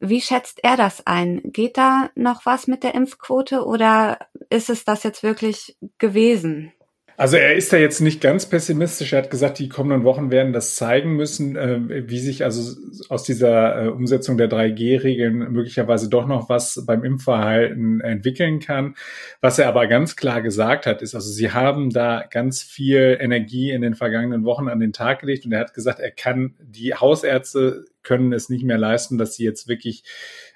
Wie 0.00 0.20
schätzt 0.20 0.60
er 0.62 0.76
das 0.76 1.06
ein? 1.06 1.40
Geht 1.44 1.76
da 1.76 2.10
noch 2.14 2.46
was 2.46 2.66
mit 2.68 2.84
der 2.84 2.94
Impfquote 2.94 3.64
oder 3.64 4.18
ist 4.48 4.70
es 4.70 4.84
das 4.84 5.02
jetzt 5.02 5.22
wirklich 5.22 5.76
gewesen? 5.98 6.72
Also 7.18 7.36
er 7.36 7.56
ist 7.56 7.72
da 7.72 7.76
jetzt 7.76 8.00
nicht 8.00 8.20
ganz 8.20 8.46
pessimistisch. 8.46 9.12
Er 9.12 9.22
hat 9.22 9.30
gesagt, 9.30 9.58
die 9.58 9.68
kommenden 9.68 10.04
Wochen 10.04 10.30
werden 10.30 10.52
das 10.52 10.76
zeigen 10.76 11.16
müssen, 11.16 11.56
äh, 11.56 12.08
wie 12.08 12.20
sich 12.20 12.44
also 12.44 12.76
aus 13.08 13.24
dieser 13.24 13.86
äh, 13.86 13.88
Umsetzung 13.88 14.38
der 14.38 14.48
3G-Regeln 14.48 15.50
möglicherweise 15.50 16.08
doch 16.08 16.28
noch 16.28 16.48
was 16.48 16.84
beim 16.86 17.02
Impfverhalten 17.02 18.00
entwickeln 18.02 18.60
kann. 18.60 18.94
Was 19.40 19.58
er 19.58 19.66
aber 19.66 19.88
ganz 19.88 20.14
klar 20.14 20.42
gesagt 20.42 20.86
hat, 20.86 21.02
ist, 21.02 21.16
also 21.16 21.28
sie 21.28 21.50
haben 21.50 21.90
da 21.90 22.22
ganz 22.30 22.62
viel 22.62 23.18
Energie 23.20 23.72
in 23.72 23.82
den 23.82 23.96
vergangenen 23.96 24.44
Wochen 24.44 24.68
an 24.68 24.78
den 24.78 24.92
Tag 24.92 25.18
gelegt 25.22 25.44
und 25.44 25.50
er 25.50 25.58
hat 25.58 25.74
gesagt, 25.74 25.98
er 25.98 26.12
kann 26.12 26.54
die 26.60 26.94
Hausärzte 26.94 27.84
können 28.04 28.32
es 28.32 28.48
nicht 28.48 28.64
mehr 28.64 28.78
leisten, 28.78 29.18
dass 29.18 29.34
sie 29.34 29.44
jetzt 29.44 29.68
wirklich 29.68 30.02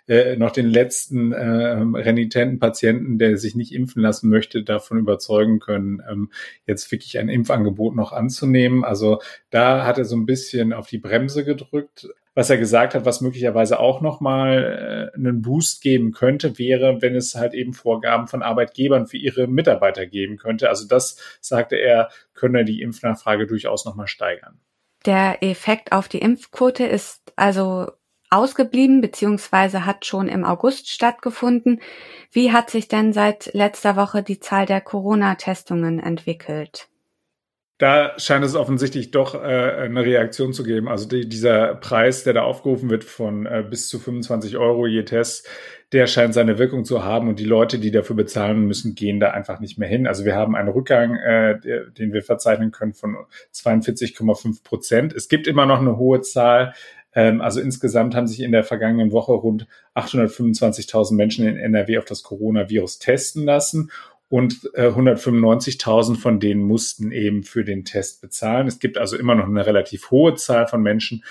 äh, 0.09 0.37
noch 0.37 0.51
den 0.51 0.67
letzten 0.67 1.33
äh, 1.33 1.45
renitenten 1.45 2.59
Patienten, 2.59 3.19
der 3.19 3.37
sich 3.39 3.55
nicht 3.55 3.73
impfen 3.73 4.03
lassen 4.03 4.29
möchte, 4.29 4.63
davon 4.63 4.99
überzeugen 4.99 5.61
können, 5.61 6.03
ähm, 6.11 6.31
jetzt 6.67 6.91
wirklich 6.91 7.19
ein 7.19 7.29
Impfangebot 7.29 7.95
noch 7.95 8.13
anzunehmen. 8.13 8.85
Also 8.85 9.21
da 9.51 9.87
hat 9.87 9.99
er 9.99 10.05
so 10.05 10.17
ein 10.17 10.27
bisschen 10.27 10.73
auf 10.73 10.89
die 10.89 10.99
Bremse 10.99 11.45
gedrückt. 11.45 12.09
Was 12.35 12.49
er 12.49 12.57
gesagt 12.57 12.95
hat, 12.95 13.05
was 13.05 13.21
möglicherweise 13.21 13.79
auch 13.79 14.01
nochmal 14.01 15.11
äh, 15.13 15.17
einen 15.17 15.43
Boost 15.43 15.83
geben 15.83 16.13
könnte, 16.13 16.59
wäre, 16.59 17.03
wenn 17.03 17.15
es 17.15 17.35
halt 17.35 17.53
eben 17.53 17.75
Vorgaben 17.75 18.27
von 18.27 18.43
Arbeitgebern 18.43 19.07
für 19.07 19.19
ihre 19.19 19.47
Mitarbeiter 19.47 20.07
geben 20.07 20.39
könnte. 20.39 20.71
Also 20.71 20.89
das, 20.89 21.19
sagte 21.41 21.77
er, 21.77 22.09
könne 22.33 22.65
die 22.65 22.81
Impfnachfrage 22.81 23.47
durchaus 23.47 23.85
nochmal 23.85 24.09
steigern. 24.09 24.59
Der 25.05 25.43
Effekt 25.43 25.93
auf 25.93 26.09
die 26.09 26.19
Impfquote 26.21 26.85
ist 26.85 27.33
also 27.37 27.91
ausgeblieben 28.33 29.01
beziehungsweise 29.01 29.87
hat 29.87 30.07
schon 30.07 30.29
im 30.29 30.45
August 30.45 30.91
stattgefunden. 30.91 31.81
Wie 32.31 32.53
hat 32.53 32.71
sich 32.71 32.89
denn 32.89 33.13
seit 33.13 33.53
letzter 33.53 33.97
Woche 33.97 34.23
die 34.23 34.41
Zahl 34.41 34.67
der 34.67 34.81
Corona-Testungen 34.81 36.01
entwickelt? 36.01 36.89
Da 37.83 38.13
scheint 38.17 38.45
es 38.45 38.55
offensichtlich 38.55 39.11
doch 39.11 39.35
äh, 39.35 39.39
eine 39.39 40.05
Reaktion 40.05 40.53
zu 40.53 40.63
geben. 40.63 40.89
Also 40.89 41.09
die, 41.09 41.29
dieser 41.29 41.75
Preis, 41.75 42.23
der 42.23 42.33
da 42.33 42.43
aufgerufen 42.43 42.91
wird 42.91 43.03
von 43.03 43.45
äh, 43.45 43.65
bis 43.69 43.89
zu 43.89 43.99
25 43.99 44.57
Euro 44.57 44.87
je 44.87 45.03
Test, 45.03 45.49
der 45.91 46.07
scheint 46.07 46.33
seine 46.33 46.59
Wirkung 46.59 46.85
zu 46.85 47.03
haben 47.03 47.29
und 47.29 47.41
die 47.41 47.45
Leute, 47.45 47.81
die 47.81 47.91
dafür 47.91 48.15
bezahlen 48.15 48.67
müssen, 48.67 48.95
gehen 48.95 49.19
da 49.19 49.31
einfach 49.33 49.59
nicht 49.59 49.79
mehr 49.79 49.89
hin. 49.89 50.07
Also 50.07 50.25
wir 50.25 50.37
haben 50.37 50.55
einen 50.55 50.69
Rückgang, 50.69 51.17
äh, 51.17 51.59
den 51.99 52.13
wir 52.13 52.23
verzeichnen 52.23 52.71
können 52.71 52.95
von 52.95 53.17
42,5 53.53 54.63
Prozent. 54.63 55.13
Es 55.13 55.29
gibt 55.29 55.49
immer 55.49 55.67
noch 55.67 55.81
eine 55.81 55.97
hohe 55.97 56.21
Zahl. 56.21 56.75
Ähm, 57.15 57.41
also 57.41 57.61
insgesamt 57.61 58.15
haben 58.15 58.27
sich 58.27 58.41
in 58.41 58.53
der 58.53 58.65
vergangenen 58.65 59.13
Woche 59.13 59.33
rund 59.33 59.67
825.000 59.95 61.15
Menschen 61.15 61.47
in 61.47 61.57
NRW 61.57 61.99
auf 61.99 62.05
das 62.05 62.23
Coronavirus 62.23 62.99
testen 62.99 63.45
lassen 63.45 63.91
und 64.29 64.71
äh, 64.73 64.89
195.000 64.89 66.17
von 66.17 66.41
denen 66.41 66.63
mussten 66.63 67.13
eben 67.13 67.43
für 67.43 67.65
den 67.65 67.85
Test 67.85 68.23
bezahlen. 68.23 68.67
Es 68.67 68.79
gibt 68.79 68.97
also 68.97 69.17
immer 69.17 69.35
noch 69.35 69.47
eine 69.47 69.67
relativ 69.67 70.11
hohe 70.11 70.35
Zahl 70.37 70.67
von 70.67 70.83
Menschen, 70.83 71.23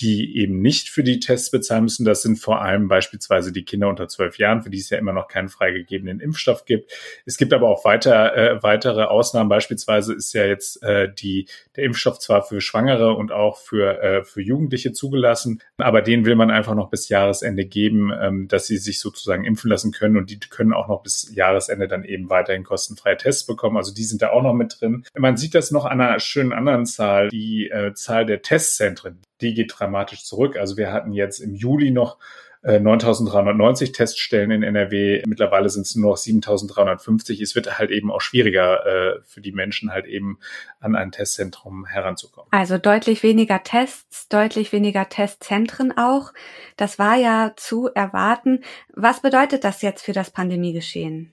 die 0.00 0.36
eben 0.36 0.60
nicht 0.60 0.88
für 0.88 1.02
die 1.02 1.20
Tests 1.20 1.50
bezahlen 1.50 1.84
müssen. 1.84 2.04
Das 2.04 2.22
sind 2.22 2.36
vor 2.36 2.62
allem 2.62 2.88
beispielsweise 2.88 3.52
die 3.52 3.64
Kinder 3.64 3.88
unter 3.88 4.08
zwölf 4.08 4.38
Jahren, 4.38 4.62
für 4.62 4.70
die 4.70 4.78
es 4.78 4.90
ja 4.90 4.98
immer 4.98 5.12
noch 5.12 5.28
keinen 5.28 5.48
freigegebenen 5.48 6.20
Impfstoff 6.20 6.64
gibt. 6.64 6.92
Es 7.26 7.36
gibt 7.36 7.52
aber 7.52 7.68
auch 7.68 7.84
weiter, 7.84 8.36
äh, 8.36 8.62
weitere 8.62 9.04
Ausnahmen. 9.04 9.48
Beispielsweise 9.48 10.14
ist 10.14 10.32
ja 10.34 10.44
jetzt 10.44 10.82
äh, 10.82 11.12
die, 11.12 11.46
der 11.76 11.84
Impfstoff 11.84 12.18
zwar 12.18 12.42
für 12.42 12.60
Schwangere 12.60 13.14
und 13.14 13.32
auch 13.32 13.58
für, 13.58 14.00
äh, 14.02 14.24
für 14.24 14.40
Jugendliche 14.40 14.92
zugelassen, 14.92 15.60
aber 15.78 16.02
den 16.02 16.24
will 16.24 16.36
man 16.36 16.50
einfach 16.50 16.74
noch 16.74 16.90
bis 16.90 17.08
Jahresende 17.08 17.64
geben, 17.64 18.12
ähm, 18.20 18.48
dass 18.48 18.66
sie 18.66 18.78
sich 18.78 19.00
sozusagen 19.00 19.44
impfen 19.44 19.70
lassen 19.70 19.92
können 19.92 20.16
und 20.16 20.30
die 20.30 20.38
können 20.38 20.72
auch 20.72 20.88
noch 20.88 21.02
bis 21.02 21.34
Jahresende 21.34 21.88
dann 21.88 22.04
eben 22.04 22.30
weiterhin 22.30 22.64
kostenfreie 22.64 23.16
Tests 23.16 23.46
bekommen. 23.46 23.76
Also 23.76 23.92
die 23.92 24.04
sind 24.04 24.22
da 24.22 24.30
auch 24.30 24.42
noch 24.42 24.54
mit 24.54 24.80
drin. 24.80 25.04
Man 25.16 25.36
sieht 25.36 25.54
das 25.54 25.70
noch 25.70 25.84
an 25.84 26.00
einer 26.00 26.20
schönen 26.20 26.52
anderen 26.52 26.86
Zahl. 26.86 27.28
Die 27.28 27.68
äh, 27.70 27.92
Zahl 27.94 28.26
der 28.26 28.42
Testzentren, 28.42 29.20
die 29.40 29.54
geht 29.54 29.72
dramatisch 29.76 30.24
zurück. 30.24 30.56
Also 30.56 30.76
wir 30.76 30.92
hatten 30.92 31.12
jetzt 31.12 31.40
im 31.40 31.54
Juli 31.54 31.90
noch 31.90 32.18
9.390 32.64 33.82
äh, 33.82 33.92
Teststellen 33.92 34.50
in 34.50 34.62
NRW. 34.62 35.22
Mittlerweile 35.26 35.68
sind 35.68 35.86
es 35.86 35.94
nur 35.94 36.10
noch 36.10 36.16
7.350. 36.16 37.40
Es 37.40 37.54
wird 37.54 37.78
halt 37.78 37.90
eben 37.90 38.10
auch 38.10 38.20
schwieriger 38.20 38.84
äh, 38.86 39.20
für 39.24 39.40
die 39.40 39.52
Menschen 39.52 39.92
halt 39.92 40.06
eben 40.06 40.38
an 40.80 40.96
ein 40.96 41.12
Testzentrum 41.12 41.86
heranzukommen. 41.86 42.48
Also 42.50 42.78
deutlich 42.78 43.22
weniger 43.22 43.62
Tests, 43.62 44.28
deutlich 44.28 44.72
weniger 44.72 45.08
Testzentren 45.08 45.96
auch. 45.96 46.32
Das 46.76 46.98
war 46.98 47.16
ja 47.16 47.52
zu 47.56 47.88
erwarten. 47.94 48.64
Was 48.92 49.20
bedeutet 49.20 49.62
das 49.62 49.82
jetzt 49.82 50.04
für 50.04 50.12
das 50.12 50.30
Pandemiegeschehen? 50.30 51.32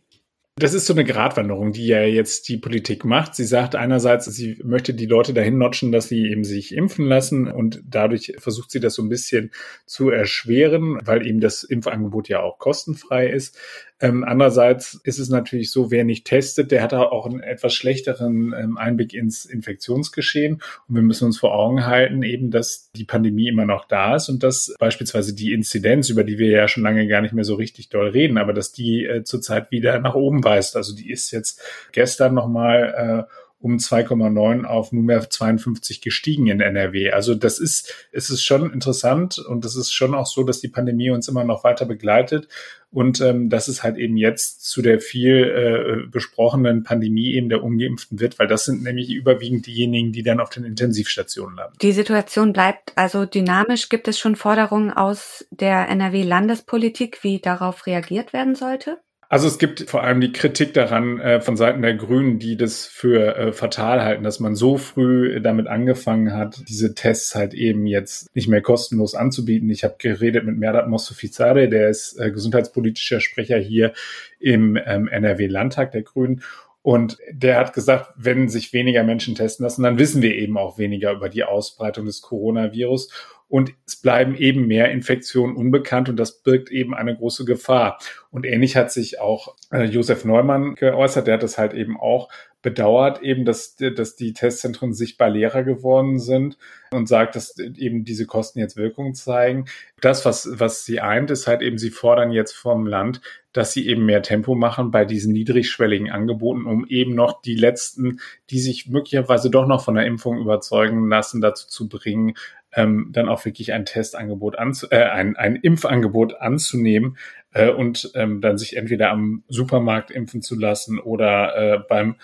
Das 0.57 0.73
ist 0.73 0.85
so 0.85 0.93
eine 0.93 1.03
Gratwanderung, 1.03 1.73
die 1.73 1.85
ja 1.85 2.03
jetzt 2.03 2.47
die 2.47 2.55
Politik 2.55 3.03
macht. 3.03 3.35
Sie 3.35 3.43
sagt 3.43 3.75
einerseits, 3.75 4.23
sie 4.23 4.57
möchte 4.63 4.93
die 4.93 5.05
Leute 5.05 5.33
dahin 5.33 5.57
notchen, 5.57 5.91
dass 5.91 6.07
sie 6.07 6.29
eben 6.29 6.45
sich 6.45 6.73
impfen 6.73 7.07
lassen 7.07 7.49
und 7.49 7.81
dadurch 7.85 8.35
versucht 8.37 8.71
sie 8.71 8.79
das 8.79 8.93
so 8.93 9.01
ein 9.01 9.09
bisschen 9.09 9.51
zu 9.85 10.11
erschweren, 10.11 10.97
weil 11.03 11.27
eben 11.27 11.41
das 11.41 11.65
Impfangebot 11.65 12.29
ja 12.29 12.39
auch 12.39 12.57
kostenfrei 12.57 13.27
ist. 13.27 13.59
Ähm, 14.01 14.25
andererseits 14.25 14.99
ist 15.03 15.19
es 15.19 15.29
natürlich 15.29 15.71
so, 15.71 15.89
wer 15.89 16.03
nicht 16.03 16.25
testet, 16.25 16.71
der 16.71 16.83
hat 16.83 16.93
auch 16.93 17.25
einen 17.25 17.39
etwas 17.39 17.73
schlechteren 17.73 18.53
ähm, 18.57 18.77
Einblick 18.77 19.13
ins 19.13 19.45
Infektionsgeschehen. 19.45 20.61
Und 20.87 20.95
wir 20.95 21.01
müssen 21.01 21.25
uns 21.25 21.39
vor 21.39 21.55
Augen 21.55 21.85
halten, 21.85 22.21
eben, 22.21 22.51
dass 22.51 22.91
die 22.91 23.05
Pandemie 23.05 23.47
immer 23.47 23.65
noch 23.65 23.85
da 23.85 24.15
ist 24.15 24.27
und 24.27 24.43
dass 24.43 24.75
beispielsweise 24.79 25.33
die 25.33 25.53
Inzidenz, 25.53 26.09
über 26.09 26.25
die 26.25 26.37
wir 26.37 26.49
ja 26.49 26.67
schon 26.67 26.83
lange 26.83 27.07
gar 27.07 27.21
nicht 27.21 27.33
mehr 27.33 27.45
so 27.45 27.55
richtig 27.55 27.87
doll 27.87 28.09
reden, 28.09 28.37
aber 28.37 28.51
dass 28.51 28.73
die 28.73 29.05
äh, 29.05 29.23
zurzeit 29.23 29.71
wieder 29.71 29.99
nach 30.01 30.15
oben 30.15 30.43
weist. 30.43 30.75
Also 30.75 30.93
die 30.93 31.09
ist 31.09 31.31
jetzt 31.31 31.61
gestern 31.93 32.33
nochmal 32.33 33.27
äh, 33.29 33.44
um 33.65 33.77
2,9 33.77 34.63
auf 34.63 34.91
nunmehr 34.91 35.27
52 35.27 35.99
gestiegen 35.99 36.45
in 36.45 36.59
NRW. 36.61 37.09
Also 37.09 37.33
das 37.33 37.57
ist, 37.57 37.91
es 38.11 38.29
ist 38.29 38.43
schon 38.43 38.71
interessant 38.71 39.39
und 39.39 39.65
es 39.65 39.75
ist 39.75 39.91
schon 39.91 40.13
auch 40.13 40.27
so, 40.27 40.43
dass 40.43 40.61
die 40.61 40.67
Pandemie 40.67 41.09
uns 41.09 41.27
immer 41.27 41.43
noch 41.43 41.63
weiter 41.63 41.87
begleitet 41.87 42.47
und 42.91 43.21
ähm, 43.21 43.49
dass 43.49 43.67
es 43.67 43.81
halt 43.81 43.97
eben 43.97 44.17
jetzt 44.17 44.69
zu 44.69 44.83
der 44.83 44.99
viel 44.99 46.05
äh, 46.05 46.07
besprochenen 46.11 46.83
Pandemie 46.83 47.33
eben 47.33 47.49
der 47.49 47.63
Ungeimpften 47.63 48.19
wird, 48.19 48.37
weil 48.37 48.45
das 48.45 48.65
sind 48.65 48.83
nämlich 48.83 49.11
überwiegend 49.11 49.65
diejenigen, 49.65 50.11
die 50.11 50.21
dann 50.21 50.39
auf 50.39 50.51
den 50.51 50.63
Intensivstationen 50.63 51.55
landen. 51.55 51.75
Die 51.81 51.91
Situation 51.91 52.53
bleibt 52.53 52.93
also 52.95 53.25
dynamisch. 53.25 53.89
Gibt 53.89 54.07
es 54.07 54.19
schon 54.19 54.35
Forderungen 54.35 54.91
aus 54.91 55.43
der 55.49 55.89
NRW-Landespolitik, 55.89 57.23
wie 57.23 57.39
darauf 57.39 57.87
reagiert 57.87 58.31
werden 58.31 58.53
sollte? 58.53 58.99
Also 59.35 59.49
es 59.49 59.57
gibt 59.57 59.89
vor 59.89 60.01
allem 60.01 60.21
die 60.21 60.31
Kritik 60.31 60.73
daran 60.73 61.19
äh, 61.19 61.41
von 61.41 61.57
Seiten 61.57 61.81
der 61.81 61.93
Grünen, 61.93 62.39
die 62.39 62.55
das 62.55 62.85
für 62.85 63.35
äh, 63.35 63.51
fatal 63.51 64.01
halten, 64.01 64.23
dass 64.23 64.39
man 64.39 64.55
so 64.55 64.77
früh 64.77 65.41
damit 65.41 65.67
angefangen 65.67 66.31
hat, 66.31 66.63
diese 66.69 66.95
Tests 66.95 67.35
halt 67.35 67.53
eben 67.53 67.85
jetzt 67.85 68.33
nicht 68.33 68.47
mehr 68.47 68.61
kostenlos 68.61 69.13
anzubieten. 69.13 69.69
Ich 69.69 69.83
habe 69.83 69.95
geredet 69.97 70.45
mit 70.45 70.57
Merdat 70.57 70.87
Mostofizade, 70.87 71.67
der 71.67 71.89
ist 71.89 72.17
äh, 72.17 72.31
gesundheitspolitischer 72.31 73.19
Sprecher 73.19 73.57
hier 73.57 73.91
im 74.39 74.77
ähm, 74.85 75.09
NRW-Landtag 75.09 75.91
der 75.91 76.03
Grünen. 76.03 76.41
Und 76.81 77.17
der 77.29 77.57
hat 77.57 77.73
gesagt, 77.73 78.13
wenn 78.15 78.47
sich 78.47 78.71
weniger 78.71 79.03
Menschen 79.03 79.35
testen 79.35 79.65
lassen, 79.65 79.83
dann 79.83 79.99
wissen 79.99 80.21
wir 80.21 80.33
eben 80.33 80.57
auch 80.57 80.77
weniger 80.77 81.11
über 81.11 81.27
die 81.27 81.43
Ausbreitung 81.43 82.05
des 82.05 82.21
Coronavirus 82.21 83.09
und 83.47 83.73
es 83.85 83.95
bleiben 83.95 84.35
eben 84.35 84.67
mehr 84.67 84.91
Infektionen 84.91 85.55
unbekannt 85.55 86.09
und 86.09 86.17
das 86.17 86.41
birgt 86.41 86.71
eben 86.71 86.93
eine 86.93 87.15
große 87.15 87.45
Gefahr. 87.45 87.99
Und 88.31 88.45
ähnlich 88.45 88.75
hat 88.75 88.91
sich 88.91 89.19
auch 89.19 89.55
äh, 89.71 89.83
Josef 89.83 90.25
Neumann 90.25 90.75
geäußert, 90.75 91.27
der 91.27 91.35
hat 91.35 91.43
das 91.43 91.57
halt 91.57 91.73
eben 91.73 91.97
auch 91.99 92.29
bedauert, 92.65 93.21
eben, 93.21 93.45
dass, 93.45 93.75
dass 93.75 94.15
die 94.15 94.33
Testzentren 94.33 94.91
sichtbar 94.91 95.29
leerer 95.29 95.61
geworden 95.61 96.17
sind 96.17 96.57
und 96.89 97.07
sagt, 97.07 97.35
dass 97.35 97.59
eben 97.59 98.03
diese 98.03 98.25
Kosten 98.25 98.57
jetzt 98.57 98.75
Wirkung 98.75 99.13
zeigen. 99.13 99.65
Das, 100.01 100.25
was, 100.25 100.49
was 100.51 100.83
sie 100.83 100.99
eint, 100.99 101.29
ist 101.29 101.45
halt 101.45 101.61
eben, 101.61 101.77
sie 101.77 101.91
fordern 101.91 102.31
jetzt 102.31 102.53
vom 102.53 102.87
Land, 102.87 103.21
dass 103.53 103.71
sie 103.71 103.87
eben 103.87 104.03
mehr 104.07 104.23
Tempo 104.23 104.55
machen 104.55 104.89
bei 104.89 105.05
diesen 105.05 105.31
niedrigschwelligen 105.31 106.09
Angeboten, 106.09 106.65
um 106.65 106.87
eben 106.87 107.13
noch 107.13 107.39
die 107.43 107.55
letzten, 107.55 108.19
die 108.49 108.59
sich 108.59 108.89
möglicherweise 108.89 109.51
doch 109.51 109.67
noch 109.67 109.85
von 109.85 109.93
der 109.93 110.07
Impfung 110.07 110.39
überzeugen 110.39 111.07
lassen, 111.07 111.41
dazu 111.41 111.67
zu 111.67 111.87
bringen, 111.87 112.33
ähm, 112.75 113.09
dann 113.11 113.29
auch 113.29 113.45
wirklich 113.45 113.73
ein 113.73 113.85
Testangebot 113.85 114.57
anzu 114.57 114.87
äh, 114.91 115.03
ein, 115.03 115.35
ein 115.35 115.55
Impfangebot 115.55 116.41
anzunehmen 116.41 117.17
äh, 117.53 117.69
und 117.69 118.11
ähm, 118.15 118.41
dann 118.41 118.57
sich 118.57 118.77
entweder 118.77 119.09
am 119.09 119.43
Supermarkt 119.47 120.11
impfen 120.11 120.41
zu 120.41 120.55
lassen 120.55 120.99
oder 120.99 121.55
äh, 121.55 121.79
beim 121.87 122.15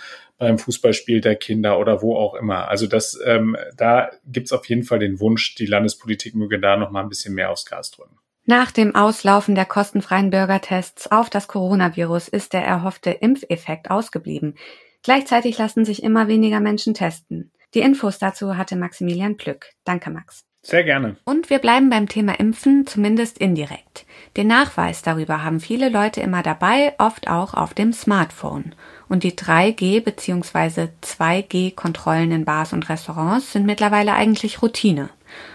beim 0.41 0.57
Fußballspiel 0.57 1.21
der 1.21 1.35
Kinder 1.35 1.77
oder 1.77 2.01
wo 2.01 2.15
auch 2.15 2.33
immer. 2.33 2.67
Also 2.67 2.87
das, 2.87 3.17
ähm, 3.23 3.55
da 3.77 4.09
gibt's 4.25 4.51
auf 4.51 4.65
jeden 4.65 4.81
Fall 4.81 4.97
den 4.97 5.19
Wunsch, 5.19 5.53
die 5.53 5.67
Landespolitik 5.67 6.33
möge 6.33 6.59
da 6.59 6.77
noch 6.77 6.89
mal 6.89 7.03
ein 7.03 7.09
bisschen 7.09 7.35
mehr 7.35 7.51
aufs 7.51 7.67
Gas 7.67 7.91
drücken. 7.91 8.17
Nach 8.45 8.71
dem 8.71 8.95
Auslaufen 8.95 9.53
der 9.53 9.65
kostenfreien 9.65 10.31
Bürgertests 10.31 11.11
auf 11.11 11.29
das 11.29 11.47
Coronavirus 11.47 12.27
ist 12.27 12.53
der 12.53 12.63
erhoffte 12.65 13.11
Impfeffekt 13.11 13.91
ausgeblieben. 13.91 14.55
Gleichzeitig 15.03 15.59
lassen 15.59 15.85
sich 15.85 16.01
immer 16.01 16.27
weniger 16.27 16.59
Menschen 16.59 16.95
testen. 16.95 17.51
Die 17.73 17.79
Infos 17.79 18.19
dazu 18.19 18.57
hatte 18.57 18.75
Maximilian 18.75 19.37
Plück. 19.37 19.67
Danke, 19.85 20.09
Max. 20.09 20.43
Sehr 20.63 20.83
gerne. 20.83 21.15
Und 21.25 21.49
wir 21.49 21.57
bleiben 21.57 21.89
beim 21.89 22.07
Thema 22.07 22.39
Impfen, 22.39 22.85
zumindest 22.85 23.39
indirekt. 23.39 24.05
Den 24.37 24.47
Nachweis 24.47 25.01
darüber 25.01 25.43
haben 25.43 25.59
viele 25.59 25.89
Leute 25.89 26.21
immer 26.21 26.43
dabei, 26.43 26.93
oft 26.99 27.27
auch 27.27 27.55
auf 27.55 27.73
dem 27.73 27.93
Smartphone. 27.93 28.75
Und 29.09 29.23
die 29.23 29.31
3G 29.31 30.01
bzw. 30.01 30.89
2G-Kontrollen 31.01 32.31
in 32.31 32.45
Bars 32.45 32.73
und 32.73 32.89
Restaurants 32.89 33.53
sind 33.53 33.65
mittlerweile 33.65 34.13
eigentlich 34.13 34.61
Routine. 34.61 35.09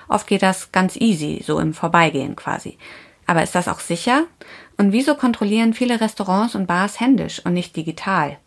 Oft 0.09 0.27
geht 0.27 0.43
das 0.43 0.73
ganz 0.73 0.97
easy, 0.97 1.43
so 1.47 1.61
im 1.61 1.73
Vorbeigehen 1.73 2.35
quasi. 2.35 2.77
Aber 3.27 3.43
ist 3.43 3.55
das 3.55 3.69
auch 3.69 3.81
sicher? 3.81 4.25
Und 4.77 4.93
wieso 4.93 5.15
kontrollieren 5.15 5.73
viele 5.73 6.01
Restaurants 6.01 6.55
und 6.55 6.67
Bars 6.67 6.99
händisch 6.99 7.45
und 7.45 7.55
nicht 7.55 7.77
digital? 7.77 8.39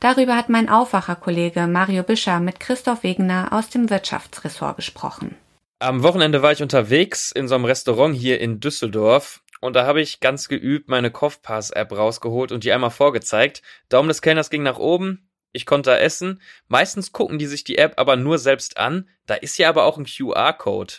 Darüber 0.00 0.36
hat 0.36 0.48
mein 0.48 0.68
Aufwacherkollege 0.68 1.66
Mario 1.66 2.02
Bischer 2.02 2.40
mit 2.40 2.60
Christoph 2.60 3.02
Wegener 3.02 3.52
aus 3.52 3.68
dem 3.70 3.90
Wirtschaftsressort 3.90 4.76
gesprochen. 4.76 5.36
Am 5.80 6.02
Wochenende 6.02 6.42
war 6.42 6.52
ich 6.52 6.62
unterwegs 6.62 7.30
in 7.30 7.48
so 7.48 7.54
einem 7.54 7.64
Restaurant 7.64 8.14
hier 8.14 8.40
in 8.40 8.60
Düsseldorf 8.60 9.42
und 9.60 9.74
da 9.74 9.86
habe 9.86 10.00
ich 10.00 10.20
ganz 10.20 10.48
geübt 10.48 10.88
meine 10.88 11.10
Kopfpass-App 11.10 11.92
rausgeholt 11.92 12.52
und 12.52 12.64
die 12.64 12.72
einmal 12.72 12.90
vorgezeigt. 12.90 13.62
Daumen 13.88 14.08
des 14.08 14.22
Kellners 14.22 14.50
ging 14.50 14.62
nach 14.62 14.78
oben, 14.78 15.28
ich 15.52 15.66
konnte 15.66 15.98
essen. 15.98 16.40
Meistens 16.68 17.12
gucken 17.12 17.38
die 17.38 17.46
sich 17.46 17.64
die 17.64 17.78
App 17.78 17.94
aber 17.96 18.16
nur 18.16 18.38
selbst 18.38 18.76
an. 18.76 19.08
Da 19.26 19.34
ist 19.34 19.58
ja 19.58 19.68
aber 19.68 19.84
auch 19.84 19.98
ein 19.98 20.06
QR-Code. 20.06 20.94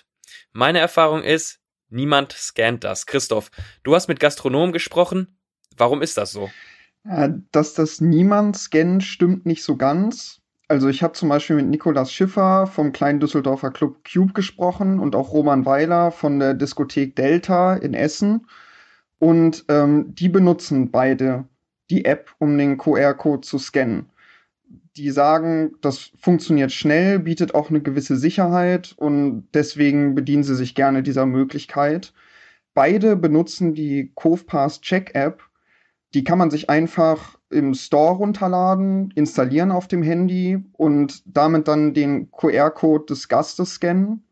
Meine 0.52 0.80
Erfahrung 0.80 1.24
ist, 1.24 1.60
niemand 1.90 2.34
scannt 2.34 2.84
das. 2.84 3.06
Christoph, 3.06 3.52
du 3.84 3.96
hast 3.96 4.08
mit 4.08 4.20
Gastronomen 4.20 4.74
gesprochen. 4.74 5.40
Warum 5.78 6.02
ist 6.02 6.18
das 6.18 6.32
so? 6.32 6.50
Äh, 7.08 7.30
dass 7.52 7.74
das 7.74 8.02
niemand 8.02 8.58
scannt, 8.58 9.04
stimmt 9.04 9.46
nicht 9.46 9.64
so 9.64 9.78
ganz. 9.78 10.42
Also 10.68 10.88
ich 10.88 11.02
habe 11.02 11.14
zum 11.14 11.30
Beispiel 11.30 11.56
mit 11.56 11.68
Nikolas 11.68 12.12
Schiffer 12.12 12.68
vom 12.68 12.92
kleinen 12.92 13.20
Düsseldorfer 13.20 13.72
Club 13.72 14.04
Cube 14.08 14.34
gesprochen 14.34 15.00
und 15.00 15.16
auch 15.16 15.34
Roman 15.34 15.66
Weiler 15.66 16.12
von 16.12 16.40
der 16.40 16.54
Diskothek 16.54 17.16
Delta 17.16 17.74
in 17.76 17.96
Essen. 17.96 18.46
Und 19.18 19.66
ähm, 19.68 20.14
die 20.14 20.30
benutzen 20.30 20.92
beide 20.92 21.46
die 21.90 22.06
App, 22.06 22.36
um 22.38 22.58
den 22.58 22.78
QR-Code 22.78 23.42
zu 23.42 23.58
scannen. 23.58 24.12
Die 24.96 25.10
sagen, 25.10 25.72
das 25.82 26.12
funktioniert 26.20 26.72
schnell, 26.72 27.20
bietet 27.20 27.56
auch 27.56 27.70
eine 27.70 27.82
gewisse 27.82 28.16
Sicherheit 28.16 28.94
und 28.98 29.48
deswegen 29.54 30.14
bedienen 30.14 30.44
sie 30.44 30.56
sich 30.56 30.76
gerne 30.76 31.02
dieser 31.02 31.26
Möglichkeit. 31.26 32.14
Beide 32.76 33.16
benutzen 33.16 33.74
die 33.74 34.12
CovePass 34.14 34.82
Check 34.82 35.16
App 35.16 35.49
die 36.14 36.24
kann 36.24 36.38
man 36.38 36.50
sich 36.50 36.70
einfach 36.70 37.38
im 37.50 37.74
Store 37.74 38.16
runterladen, 38.16 39.12
installieren 39.16 39.72
auf 39.72 39.88
dem 39.88 40.04
Handy 40.04 40.64
und 40.74 41.24
damit 41.26 41.68
dann 41.68 41.94
den 41.94 42.32
QR-Code 42.32 43.06
des 43.06 43.28
Gastes 43.28 43.76
scannen. 43.76 44.24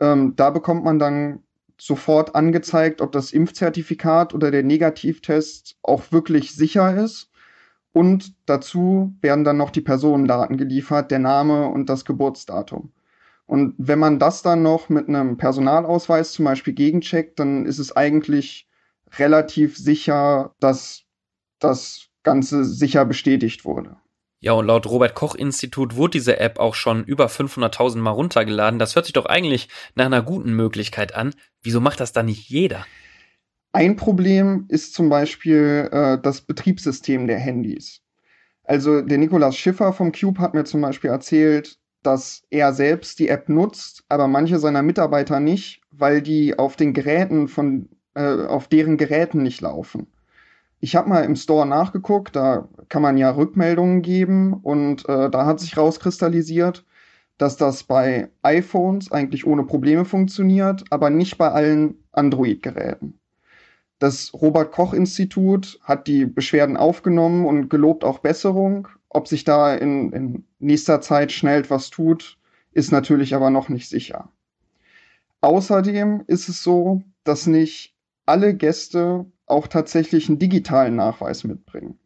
Ähm, 0.00 0.34
da 0.36 0.50
bekommt 0.50 0.84
man 0.84 0.98
dann 0.98 1.40
sofort 1.78 2.34
angezeigt, 2.34 3.00
ob 3.00 3.12
das 3.12 3.32
Impfzertifikat 3.32 4.34
oder 4.34 4.50
der 4.50 4.62
Negativtest 4.62 5.76
auch 5.82 6.12
wirklich 6.12 6.54
sicher 6.54 6.96
ist. 7.02 7.30
Und 7.92 8.34
dazu 8.46 9.14
werden 9.20 9.44
dann 9.44 9.56
noch 9.56 9.70
die 9.70 9.80
Personendaten 9.80 10.56
geliefert, 10.56 11.10
der 11.10 11.18
Name 11.18 11.68
und 11.68 11.88
das 11.88 12.04
Geburtsdatum. 12.04 12.92
Und 13.46 13.74
wenn 13.76 13.98
man 13.98 14.18
das 14.18 14.42
dann 14.42 14.62
noch 14.62 14.88
mit 14.88 15.08
einem 15.08 15.36
Personalausweis 15.36 16.32
zum 16.32 16.46
Beispiel 16.46 16.72
gegencheckt, 16.72 17.38
dann 17.38 17.66
ist 17.66 17.78
es 17.78 17.94
eigentlich 17.94 18.68
relativ 19.18 19.76
sicher, 19.76 20.54
dass 20.58 21.04
das 21.64 22.08
Ganze 22.22 22.64
sicher 22.64 23.04
bestätigt 23.04 23.64
wurde. 23.64 23.96
Ja, 24.40 24.52
und 24.52 24.66
laut 24.66 24.86
Robert 24.86 25.14
Koch 25.14 25.36
Institut 25.36 25.94
wurde 25.94 26.12
diese 26.12 26.40
App 26.40 26.58
auch 26.58 26.74
schon 26.74 27.04
über 27.04 27.26
500.000 27.26 27.98
Mal 27.98 28.10
runtergeladen. 28.10 28.80
Das 28.80 28.96
hört 28.96 29.06
sich 29.06 29.12
doch 29.12 29.26
eigentlich 29.26 29.68
nach 29.94 30.06
einer 30.06 30.22
guten 30.22 30.54
Möglichkeit 30.54 31.14
an. 31.14 31.32
Wieso 31.62 31.80
macht 31.80 32.00
das 32.00 32.12
dann 32.12 32.26
nicht 32.26 32.48
jeder? 32.48 32.84
Ein 33.72 33.94
Problem 33.94 34.66
ist 34.68 34.94
zum 34.94 35.08
Beispiel 35.08 35.88
äh, 35.92 36.18
das 36.20 36.40
Betriebssystem 36.40 37.28
der 37.28 37.38
Handys. 37.38 38.00
Also 38.64 39.00
der 39.00 39.18
Nikolaus 39.18 39.56
Schiffer 39.56 39.92
vom 39.92 40.12
Cube 40.12 40.40
hat 40.40 40.54
mir 40.54 40.64
zum 40.64 40.80
Beispiel 40.80 41.10
erzählt, 41.10 41.78
dass 42.02 42.42
er 42.50 42.72
selbst 42.72 43.18
die 43.18 43.28
App 43.28 43.48
nutzt, 43.48 44.04
aber 44.08 44.26
manche 44.26 44.58
seiner 44.58 44.82
Mitarbeiter 44.82 45.40
nicht, 45.40 45.82
weil 45.90 46.20
die 46.20 46.58
auf 46.58 46.76
den 46.76 46.92
Geräten 46.94 47.48
von, 47.48 47.88
äh, 48.14 48.44
auf 48.44 48.68
deren 48.68 48.96
Geräten 48.96 49.42
nicht 49.42 49.60
laufen. 49.60 50.11
Ich 50.84 50.96
habe 50.96 51.08
mal 51.08 51.24
im 51.24 51.36
Store 51.36 51.64
nachgeguckt, 51.64 52.34
da 52.34 52.68
kann 52.88 53.02
man 53.02 53.16
ja 53.16 53.30
Rückmeldungen 53.30 54.02
geben 54.02 54.52
und 54.52 55.08
äh, 55.08 55.30
da 55.30 55.46
hat 55.46 55.60
sich 55.60 55.76
rauskristallisiert, 55.76 56.84
dass 57.38 57.56
das 57.56 57.84
bei 57.84 58.30
iPhones 58.42 59.12
eigentlich 59.12 59.46
ohne 59.46 59.62
Probleme 59.62 60.04
funktioniert, 60.04 60.82
aber 60.90 61.08
nicht 61.08 61.38
bei 61.38 61.52
allen 61.52 62.02
Android-Geräten. 62.10 63.20
Das 64.00 64.34
Robert 64.34 64.72
Koch 64.72 64.92
Institut 64.92 65.78
hat 65.84 66.08
die 66.08 66.26
Beschwerden 66.26 66.76
aufgenommen 66.76 67.46
und 67.46 67.68
gelobt 67.68 68.02
auch 68.02 68.18
Besserung. 68.18 68.88
Ob 69.08 69.28
sich 69.28 69.44
da 69.44 69.72
in, 69.72 70.12
in 70.12 70.44
nächster 70.58 71.00
Zeit 71.00 71.30
schnell 71.30 71.60
etwas 71.60 71.90
tut, 71.90 72.38
ist 72.72 72.90
natürlich 72.90 73.36
aber 73.36 73.50
noch 73.50 73.68
nicht 73.68 73.88
sicher. 73.88 74.32
Außerdem 75.42 76.24
ist 76.26 76.48
es 76.48 76.64
so, 76.64 77.02
dass 77.22 77.46
nicht 77.46 77.94
alle 78.26 78.56
Gäste 78.56 79.26
auch 79.52 79.68
tatsächlich 79.68 80.28
einen 80.28 80.38
digitalen 80.38 80.96
Nachweis 80.96 81.44
mitbringen. 81.44 81.98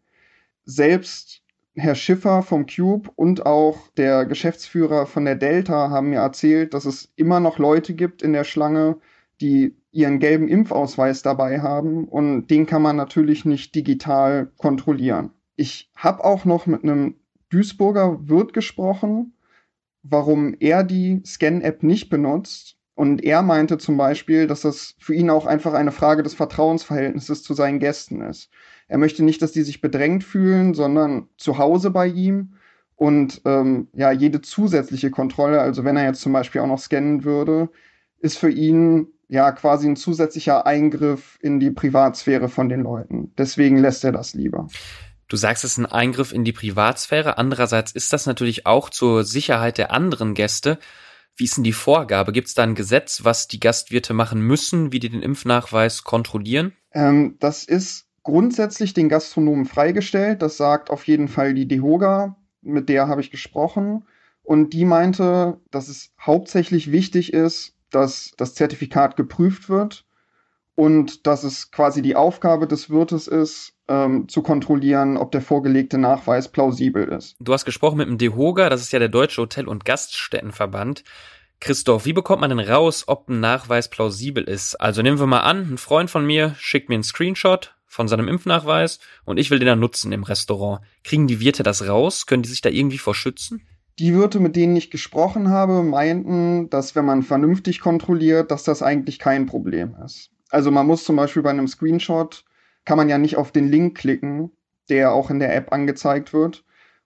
Selbst 0.64 1.42
Herr 1.74 1.94
Schiffer 1.94 2.42
vom 2.42 2.66
Cube 2.66 3.10
und 3.16 3.44
auch 3.46 3.88
der 3.96 4.24
Geschäftsführer 4.24 5.06
von 5.06 5.24
der 5.24 5.36
Delta 5.36 5.90
haben 5.90 6.10
mir 6.10 6.20
erzählt, 6.20 6.74
dass 6.74 6.86
es 6.86 7.12
immer 7.16 7.38
noch 7.38 7.58
Leute 7.58 7.94
gibt 7.94 8.22
in 8.22 8.32
der 8.32 8.44
Schlange, 8.44 8.96
die 9.40 9.76
ihren 9.92 10.18
gelben 10.18 10.48
Impfausweis 10.48 11.22
dabei 11.22 11.60
haben 11.60 12.08
und 12.08 12.48
den 12.48 12.66
kann 12.66 12.82
man 12.82 12.96
natürlich 12.96 13.44
nicht 13.44 13.74
digital 13.74 14.50
kontrollieren. 14.56 15.30
Ich 15.56 15.90
habe 15.96 16.24
auch 16.24 16.44
noch 16.44 16.66
mit 16.66 16.82
einem 16.82 17.16
Duisburger 17.50 18.26
Wirt 18.28 18.52
gesprochen, 18.52 19.34
warum 20.02 20.54
er 20.60 20.82
die 20.82 21.22
Scan-App 21.24 21.82
nicht 21.82 22.08
benutzt 22.08 22.75
und 22.96 23.22
er 23.22 23.42
meinte 23.42 23.76
zum 23.76 23.98
Beispiel, 23.98 24.46
dass 24.46 24.62
das 24.62 24.94
für 24.98 25.14
ihn 25.14 25.28
auch 25.28 25.44
einfach 25.44 25.74
eine 25.74 25.92
Frage 25.92 26.22
des 26.22 26.32
Vertrauensverhältnisses 26.32 27.42
zu 27.42 27.52
seinen 27.52 27.78
Gästen 27.78 28.22
ist. 28.22 28.48
Er 28.88 28.96
möchte 28.96 29.22
nicht, 29.22 29.42
dass 29.42 29.52
die 29.52 29.64
sich 29.64 29.82
bedrängt 29.82 30.24
fühlen, 30.24 30.72
sondern 30.72 31.28
zu 31.36 31.58
Hause 31.58 31.90
bei 31.90 32.06
ihm. 32.06 32.54
Und 32.94 33.42
ähm, 33.44 33.88
ja, 33.92 34.12
jede 34.12 34.40
zusätzliche 34.40 35.10
Kontrolle, 35.10 35.60
also 35.60 35.84
wenn 35.84 35.98
er 35.98 36.04
jetzt 36.04 36.22
zum 36.22 36.32
Beispiel 36.32 36.62
auch 36.62 36.66
noch 36.66 36.78
scannen 36.78 37.22
würde, 37.24 37.68
ist 38.18 38.38
für 38.38 38.50
ihn 38.50 39.08
ja 39.28 39.52
quasi 39.52 39.86
ein 39.86 39.96
zusätzlicher 39.96 40.64
Eingriff 40.64 41.38
in 41.42 41.60
die 41.60 41.72
Privatsphäre 41.72 42.48
von 42.48 42.70
den 42.70 42.80
Leuten. 42.80 43.30
Deswegen 43.36 43.76
lässt 43.76 44.04
er 44.04 44.12
das 44.12 44.32
lieber. 44.32 44.68
Du 45.28 45.36
sagst, 45.36 45.64
es 45.64 45.72
ist 45.72 45.78
ein 45.78 45.84
Eingriff 45.84 46.32
in 46.32 46.44
die 46.44 46.52
Privatsphäre. 46.52 47.36
Andererseits 47.36 47.92
ist 47.92 48.14
das 48.14 48.24
natürlich 48.24 48.64
auch 48.64 48.88
zur 48.88 49.22
Sicherheit 49.22 49.76
der 49.76 49.92
anderen 49.92 50.32
Gäste. 50.32 50.78
Wie 51.36 51.44
ist 51.44 51.56
denn 51.56 51.64
die 51.64 51.72
Vorgabe? 51.72 52.32
Gibt 52.32 52.48
es 52.48 52.54
da 52.54 52.62
ein 52.62 52.74
Gesetz, 52.74 53.24
was 53.24 53.46
die 53.46 53.60
Gastwirte 53.60 54.14
machen 54.14 54.40
müssen, 54.40 54.92
wie 54.92 55.00
die 55.00 55.10
den 55.10 55.22
Impfnachweis 55.22 56.02
kontrollieren? 56.04 56.72
Ähm, 56.92 57.36
das 57.40 57.64
ist 57.64 58.06
grundsätzlich 58.22 58.94
den 58.94 59.08
Gastronomen 59.08 59.66
freigestellt. 59.66 60.42
Das 60.42 60.56
sagt 60.56 60.90
auf 60.90 61.06
jeden 61.06 61.28
Fall 61.28 61.54
die 61.54 61.68
DEHOGA, 61.68 62.36
mit 62.62 62.88
der 62.88 63.08
habe 63.08 63.20
ich 63.20 63.30
gesprochen. 63.30 64.04
Und 64.42 64.72
die 64.72 64.84
meinte, 64.84 65.60
dass 65.70 65.88
es 65.88 66.12
hauptsächlich 66.20 66.90
wichtig 66.90 67.32
ist, 67.32 67.74
dass 67.90 68.32
das 68.36 68.54
Zertifikat 68.54 69.16
geprüft 69.16 69.68
wird 69.68 70.06
und 70.76 71.26
dass 71.26 71.42
es 71.42 71.72
quasi 71.72 72.02
die 72.02 72.14
Aufgabe 72.14 72.68
des 72.68 72.90
Wirtes 72.90 73.26
ist, 73.26 73.72
ähm, 73.88 74.28
zu 74.28 74.42
kontrollieren, 74.42 75.16
ob 75.16 75.32
der 75.32 75.40
vorgelegte 75.40 75.98
Nachweis 75.98 76.48
plausibel 76.48 77.08
ist. 77.08 77.34
Du 77.40 77.52
hast 77.52 77.64
gesprochen 77.64 77.96
mit 77.98 78.08
dem 78.08 78.18
DEHOGA, 78.18 78.68
das 78.68 78.82
ist 78.82 78.92
ja 78.92 78.98
der 78.98 79.08
Deutsche 79.08 79.42
Hotel- 79.42 79.68
und 79.68 79.84
Gaststättenverband. 79.84 81.02
Christoph, 81.60 82.04
wie 82.04 82.12
bekommt 82.12 82.42
man 82.42 82.50
denn 82.50 82.60
raus, 82.60 83.04
ob 83.06 83.28
ein 83.28 83.40
Nachweis 83.40 83.88
plausibel 83.88 84.44
ist? 84.44 84.74
Also 84.76 85.00
nehmen 85.00 85.18
wir 85.18 85.26
mal 85.26 85.40
an, 85.40 85.72
ein 85.72 85.78
Freund 85.78 86.10
von 86.10 86.26
mir 86.26 86.54
schickt 86.58 86.90
mir 86.90 86.96
einen 86.96 87.02
Screenshot 87.02 87.74
von 87.86 88.08
seinem 88.08 88.28
Impfnachweis 88.28 88.98
und 89.24 89.38
ich 89.38 89.50
will 89.50 89.58
den 89.58 89.66
dann 89.66 89.80
nutzen 89.80 90.12
im 90.12 90.24
Restaurant. 90.24 90.82
Kriegen 91.02 91.26
die 91.26 91.40
Wirte 91.40 91.62
das 91.62 91.88
raus? 91.88 92.26
Können 92.26 92.42
die 92.42 92.50
sich 92.50 92.60
da 92.60 92.68
irgendwie 92.68 92.98
vor 92.98 93.14
schützen? 93.14 93.62
Die 93.98 94.14
Wirte, 94.14 94.40
mit 94.40 94.56
denen 94.56 94.76
ich 94.76 94.90
gesprochen 94.90 95.48
habe, 95.48 95.82
meinten, 95.82 96.68
dass 96.68 96.94
wenn 96.94 97.06
man 97.06 97.22
vernünftig 97.22 97.80
kontrolliert, 97.80 98.50
dass 98.50 98.62
das 98.64 98.82
eigentlich 98.82 99.18
kein 99.18 99.46
Problem 99.46 99.96
ist. 100.04 100.30
Also 100.50 100.70
man 100.70 100.86
muss 100.86 101.04
zum 101.04 101.16
Beispiel 101.16 101.42
bei 101.42 101.50
einem 101.50 101.68
Screenshot 101.68 102.44
kann 102.84 102.96
man 102.96 103.08
ja 103.08 103.18
nicht 103.18 103.36
auf 103.36 103.52
den 103.52 103.68
Link 103.68 103.96
klicken, 103.96 104.52
der 104.88 105.12
auch 105.12 105.30
in 105.30 105.40
der 105.40 105.54
App 105.54 105.72
angezeigt 105.72 106.32
wird. 106.32 106.64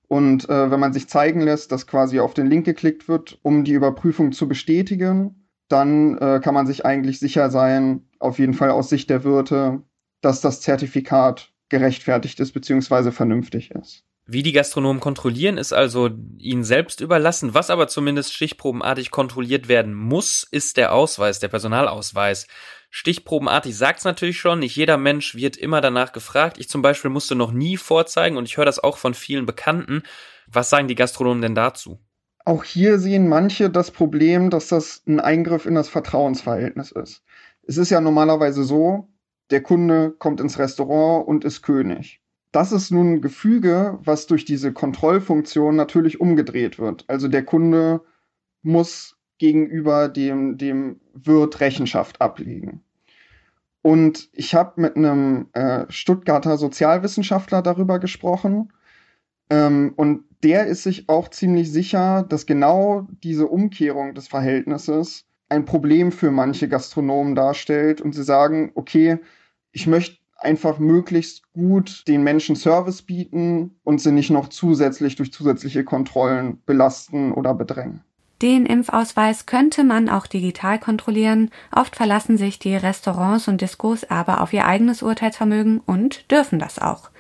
Und 0.09 0.49
äh, 0.49 0.71
wenn 0.71 0.81
man 0.81 0.93
sich 0.93 1.09
zeigen 1.09 1.41
lässt, 1.41 1.73
dass 1.73 1.87
quasi 1.87 2.21
auf 2.21 2.35
den 2.35 2.49
Link 2.49 2.67
geklickt 2.67 3.09
wird, 3.09 3.39
um 3.43 3.65
die 3.65 3.73
Überprüfung 3.73 4.33
zu 4.33 4.49
bestätigen, 4.49 5.47
dann 5.69 6.19
äh, 6.19 6.41
kann 6.43 6.55
man 6.55 6.67
sich 6.67 6.85
eigentlich 6.85 7.21
sicher 7.21 7.49
sein, 7.51 8.09
auf 8.19 8.39
jeden 8.39 8.55
Fall 8.55 8.71
aus 8.71 8.89
Sicht 8.89 9.09
der 9.09 9.25
Wirte, 9.25 9.83
dass 10.21 10.41
das 10.41 10.61
Zertifikat 10.61 11.53
gerechtfertigt 11.69 12.41
ist 12.41 12.53
bzw. 12.53 13.13
vernünftig 13.13 13.71
ist. 13.71 14.05
Wie 14.27 14.43
die 14.43 14.53
Gastronomen 14.53 15.01
kontrollieren, 15.01 15.59
ist 15.59 15.73
also 15.73 16.11
ihnen 16.39 16.63
selbst 16.63 17.01
überlassen. 17.01 17.55
Was 17.55 17.71
aber 17.71 17.89
zumindest 17.89 18.33
stichprobenartig 18.33 19.11
kontrolliert 19.11 19.69
werden 19.69 19.95
muss, 19.95 20.47
ist 20.51 20.77
der 20.77 20.93
Ausweis, 20.93 21.41
der 21.41 21.49
Personalausweis. 21.49 22.47
Stichprobenartig 22.91 23.77
sagt's 23.77 24.05
natürlich 24.05 24.39
schon, 24.39 24.59
nicht 24.59 24.75
jeder 24.75 24.97
Mensch 24.97 25.37
wird 25.37 25.57
immer 25.57 25.81
danach 25.81 26.13
gefragt. 26.13 26.59
Ich 26.59 26.69
zum 26.69 26.83
Beispiel 26.83 27.11
musste 27.11 27.37
noch 27.37 27.53
nie 27.53 27.77
vorzeigen 27.77 28.37
und 28.37 28.47
ich 28.47 28.57
höre 28.57 28.65
das 28.65 28.83
auch 28.83 28.99
von 28.99 29.15
vielen 29.15 29.47
Bekannten. 29.47 30.03
Was 30.49 30.71
sagen 30.71 30.89
die 30.89 30.97
Gastronomen 30.97 31.41
denn 31.41 31.55
dazu? 31.55 32.01
Auch 32.45 32.65
hier 32.65 32.99
sehen 32.99 33.29
manche 33.29 33.71
das 33.71 33.93
Problem, 33.93 34.51
dass 34.51 34.69
das 34.69 35.03
ein 35.07 35.21
Eingriff 35.21 35.67
in 35.67 35.77
das 35.77 35.89
Vertrauensverhältnis 35.89 36.91
ist. 36.91 37.23
Es 37.63 37.77
ist 37.77 37.91
ja 37.91 38.01
normalerweise 38.01 38.65
so, 38.65 39.09
der 39.51 39.63
Kunde 39.63 40.11
kommt 40.19 40.41
ins 40.41 40.59
Restaurant 40.59 41.29
und 41.29 41.45
ist 41.45 41.63
König. 41.63 42.21
Das 42.51 42.73
ist 42.73 42.91
nun 42.91 43.15
ein 43.15 43.21
Gefüge, 43.21 43.99
was 44.03 44.27
durch 44.27 44.45
diese 44.45 44.73
Kontrollfunktion 44.73 45.77
natürlich 45.77 46.21
umgedreht 46.21 46.81
wird. 46.81 47.05
Also 47.07 47.29
der 47.29 47.45
Kunde 47.45 48.01
muss 48.63 49.17
gegenüber 49.41 50.09
dem, 50.09 50.59
dem 50.59 51.01
Wirt 51.15 51.61
Rechenschaft 51.61 52.21
ablegen. 52.21 52.83
Und 53.83 54.29
ich 54.33 54.55
habe 54.55 54.83
mit 54.83 54.97
einem 54.97 55.49
äh, 55.55 55.87
Stuttgarter 55.89 56.59
Sozialwissenschaftler 56.59 57.63
darüber 57.63 57.99
gesprochen. 57.99 58.71
Ähm, 59.49 59.95
und 59.97 60.25
der 60.43 60.67
ist 60.67 60.83
sich 60.83 61.09
auch 61.09 61.29
ziemlich 61.29 61.73
sicher, 61.73 62.23
dass 62.23 62.45
genau 62.45 63.09
diese 63.25 63.47
Umkehrung 63.47 64.15
des 64.15 64.29
Verhältnisses 64.29 65.25
ein 65.49 65.65
Problem 65.65 66.13
für 66.13 66.31
manche 66.31 66.69
Gastronomen 66.69 67.35
darstellt. 67.35 68.03
Und 68.03 68.15
sie 68.15 68.25
sagen, 68.25 68.73
okay, 68.75 69.21
ich 69.73 69.87
möchte 69.87 70.19
einfach 70.37 70.79
möglichst 70.79 71.51
gut 71.55 72.07
den 72.09 72.23
Menschen 72.23 72.57
Service 72.57 73.01
bieten 73.01 73.79
und 73.85 74.03
sie 74.03 74.13
nicht 74.13 74.31
noch 74.31 74.49
zusätzlich 74.49 75.17
durch 75.17 75.33
zusätzliche 75.33 75.83
Kontrollen 75.83 76.63
belasten 76.67 77.33
oder 77.33 77.55
bedrängen. 77.55 78.05
Den 78.43 78.65
Impfausweis 78.65 79.45
könnte 79.45 79.85
man 79.85 80.09
auch 80.09 80.27
digital 80.27 80.79
kontrollieren, 80.79 81.51
oft 81.75 81.95
verlassen 81.95 82.39
sich 82.39 82.59
die 82.59 82.75
Restaurants 82.75 83.49
und 83.49 83.61
Diskos 83.61 84.05
aber 84.05 84.41
auf 84.41 84.55
ihr 84.55 84.67
eigenes 84.67 85.03
Urteilsvermögen 85.03 85.81
und 85.85 86.31
dürfen 86.31 86.59
das 86.59 86.79
auch. 86.79 87.11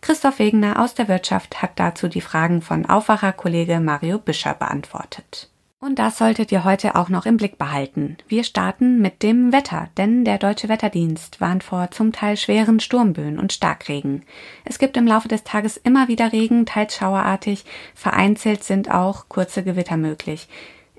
Christoph 0.00 0.38
Wegener 0.38 0.80
aus 0.80 0.94
der 0.94 1.08
Wirtschaft 1.08 1.62
hat 1.62 1.72
dazu 1.76 2.08
die 2.08 2.22
Fragen 2.22 2.62
von 2.62 2.86
Aufwacherkollege 2.86 3.80
Mario 3.80 4.18
Bischer 4.18 4.54
beantwortet. 4.54 5.51
Und 5.82 5.98
das 5.98 6.16
solltet 6.16 6.52
ihr 6.52 6.62
heute 6.62 6.94
auch 6.94 7.08
noch 7.08 7.26
im 7.26 7.36
Blick 7.36 7.58
behalten. 7.58 8.16
Wir 8.28 8.44
starten 8.44 9.00
mit 9.00 9.24
dem 9.24 9.52
Wetter, 9.52 9.88
denn 9.96 10.24
der 10.24 10.38
Deutsche 10.38 10.68
Wetterdienst 10.68 11.40
warnt 11.40 11.64
vor 11.64 11.90
zum 11.90 12.12
Teil 12.12 12.36
schweren 12.36 12.78
Sturmböen 12.78 13.36
und 13.36 13.52
Starkregen. 13.52 14.22
Es 14.64 14.78
gibt 14.78 14.96
im 14.96 15.08
Laufe 15.08 15.26
des 15.26 15.42
Tages 15.42 15.76
immer 15.76 16.06
wieder 16.06 16.32
Regen, 16.32 16.66
teils 16.66 16.94
schauerartig, 16.94 17.64
vereinzelt 17.96 18.62
sind 18.62 18.92
auch 18.92 19.28
kurze 19.28 19.64
Gewitter 19.64 19.96
möglich. 19.96 20.46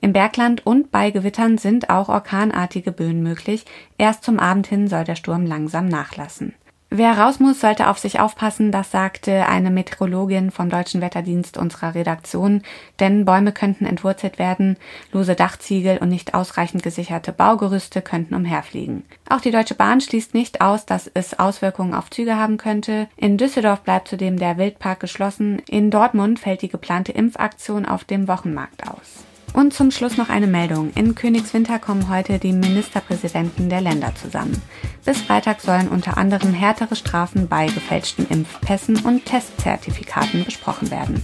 Im 0.01 0.11
Bergland 0.11 0.65
und 0.65 0.91
bei 0.91 1.11
Gewittern 1.11 1.57
sind 1.57 1.89
auch 1.89 2.09
orkanartige 2.09 2.91
Böen 2.91 3.23
möglich. 3.23 3.63
Erst 3.97 4.25
zum 4.25 4.37
Abend 4.37 4.67
hin 4.67 4.89
soll 4.89 5.05
der 5.05 5.15
Sturm 5.15 5.45
langsam 5.45 5.87
nachlassen. 5.87 6.55
Wer 6.95 7.17
raus 7.17 7.39
muss, 7.39 7.59
sollte 7.59 7.89
auf 7.89 7.97
sich 7.97 8.19
aufpassen, 8.19 8.71
das 8.71 8.91
sagte 8.91 9.47
eine 9.47 9.71
Meteorologin 9.71 10.51
vom 10.51 10.69
Deutschen 10.69 11.01
Wetterdienst 11.01 11.57
unserer 11.57 11.95
Redaktion, 11.95 12.61
denn 12.99 13.25
Bäume 13.25 13.51
könnten 13.51 13.87
entwurzelt 13.87 14.37
werden, 14.37 14.77
lose 15.11 15.33
Dachziegel 15.33 15.97
und 15.97 16.09
nicht 16.09 16.35
ausreichend 16.35 16.83
gesicherte 16.83 17.31
Baugerüste 17.31 18.03
könnten 18.03 18.35
umherfliegen. 18.35 19.05
Auch 19.27 19.41
die 19.41 19.49
Deutsche 19.49 19.73
Bahn 19.73 20.01
schließt 20.01 20.35
nicht 20.35 20.61
aus, 20.61 20.85
dass 20.85 21.09
es 21.11 21.39
Auswirkungen 21.39 21.95
auf 21.95 22.11
Züge 22.11 22.37
haben 22.37 22.57
könnte. 22.57 23.07
In 23.17 23.39
Düsseldorf 23.39 23.81
bleibt 23.81 24.07
zudem 24.07 24.37
der 24.37 24.59
Wildpark 24.59 24.99
geschlossen. 24.99 25.63
In 25.67 25.89
Dortmund 25.89 26.37
fällt 26.37 26.61
die 26.61 26.69
geplante 26.69 27.11
Impfaktion 27.11 27.87
auf 27.87 28.03
dem 28.03 28.27
Wochenmarkt 28.27 28.87
aus. 28.87 29.25
Und 29.53 29.73
zum 29.73 29.91
Schluss 29.91 30.17
noch 30.17 30.29
eine 30.29 30.47
Meldung. 30.47 30.91
In 30.95 31.13
Königswinter 31.13 31.77
kommen 31.77 32.09
heute 32.09 32.39
die 32.39 32.53
Ministerpräsidenten 32.53 33.69
der 33.69 33.81
Länder 33.81 34.13
zusammen. 34.15 34.59
Bis 35.05 35.21
Freitag 35.21 35.61
sollen 35.61 35.89
unter 35.89 36.17
anderem 36.17 36.53
härtere 36.53 36.95
Strafen 36.95 37.47
bei 37.47 37.67
gefälschten 37.67 38.27
Impfpässen 38.27 38.97
und 39.05 39.25
Testzertifikaten 39.25 40.43
besprochen 40.43 40.89
werden. 40.89 41.23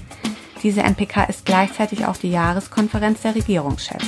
Diese 0.61 0.83
NPK 0.83 1.23
ist 1.23 1.45
gleichzeitig 1.45 2.05
auch 2.05 2.17
die 2.17 2.31
Jahreskonferenz 2.31 3.21
der 3.21 3.35
Regierungschefs. 3.35 4.05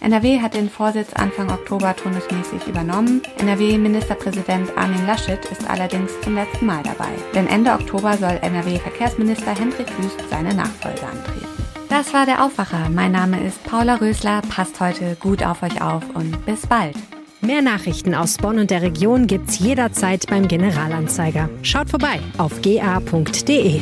NRW 0.00 0.40
hat 0.40 0.54
den 0.54 0.68
Vorsitz 0.68 1.14
Anfang 1.14 1.50
Oktober 1.50 1.94
turnusmäßig 1.96 2.66
übernommen. 2.66 3.22
NRW-Ministerpräsident 3.38 4.76
Armin 4.76 5.06
Laschet 5.06 5.42
ist 5.46 5.68
allerdings 5.68 6.10
zum 6.22 6.34
letzten 6.34 6.66
Mal 6.66 6.82
dabei. 6.82 7.08
Denn 7.34 7.46
Ende 7.46 7.72
Oktober 7.72 8.16
soll 8.18 8.38
NRW-Verkehrsminister 8.42 9.54
Hendrik 9.58 9.86
Wüst 9.98 10.22
seine 10.28 10.52
Nachfolge 10.52 11.06
antreten. 11.06 11.63
Das 11.96 12.12
war 12.12 12.26
der 12.26 12.44
Aufwacher. 12.44 12.88
Mein 12.90 13.12
Name 13.12 13.46
ist 13.46 13.62
Paula 13.62 13.94
Rösler. 13.94 14.42
Passt 14.48 14.80
heute 14.80 15.16
gut 15.20 15.44
auf 15.44 15.62
euch 15.62 15.80
auf 15.80 16.02
und 16.14 16.44
bis 16.44 16.66
bald. 16.66 16.96
Mehr 17.40 17.62
Nachrichten 17.62 18.16
aus 18.16 18.36
Bonn 18.36 18.58
und 18.58 18.72
der 18.72 18.82
Region 18.82 19.28
gibt's 19.28 19.60
jederzeit 19.60 20.26
beim 20.26 20.48
Generalanzeiger. 20.48 21.48
Schaut 21.62 21.90
vorbei 21.90 22.18
auf 22.36 22.60
ga.de. 22.62 23.80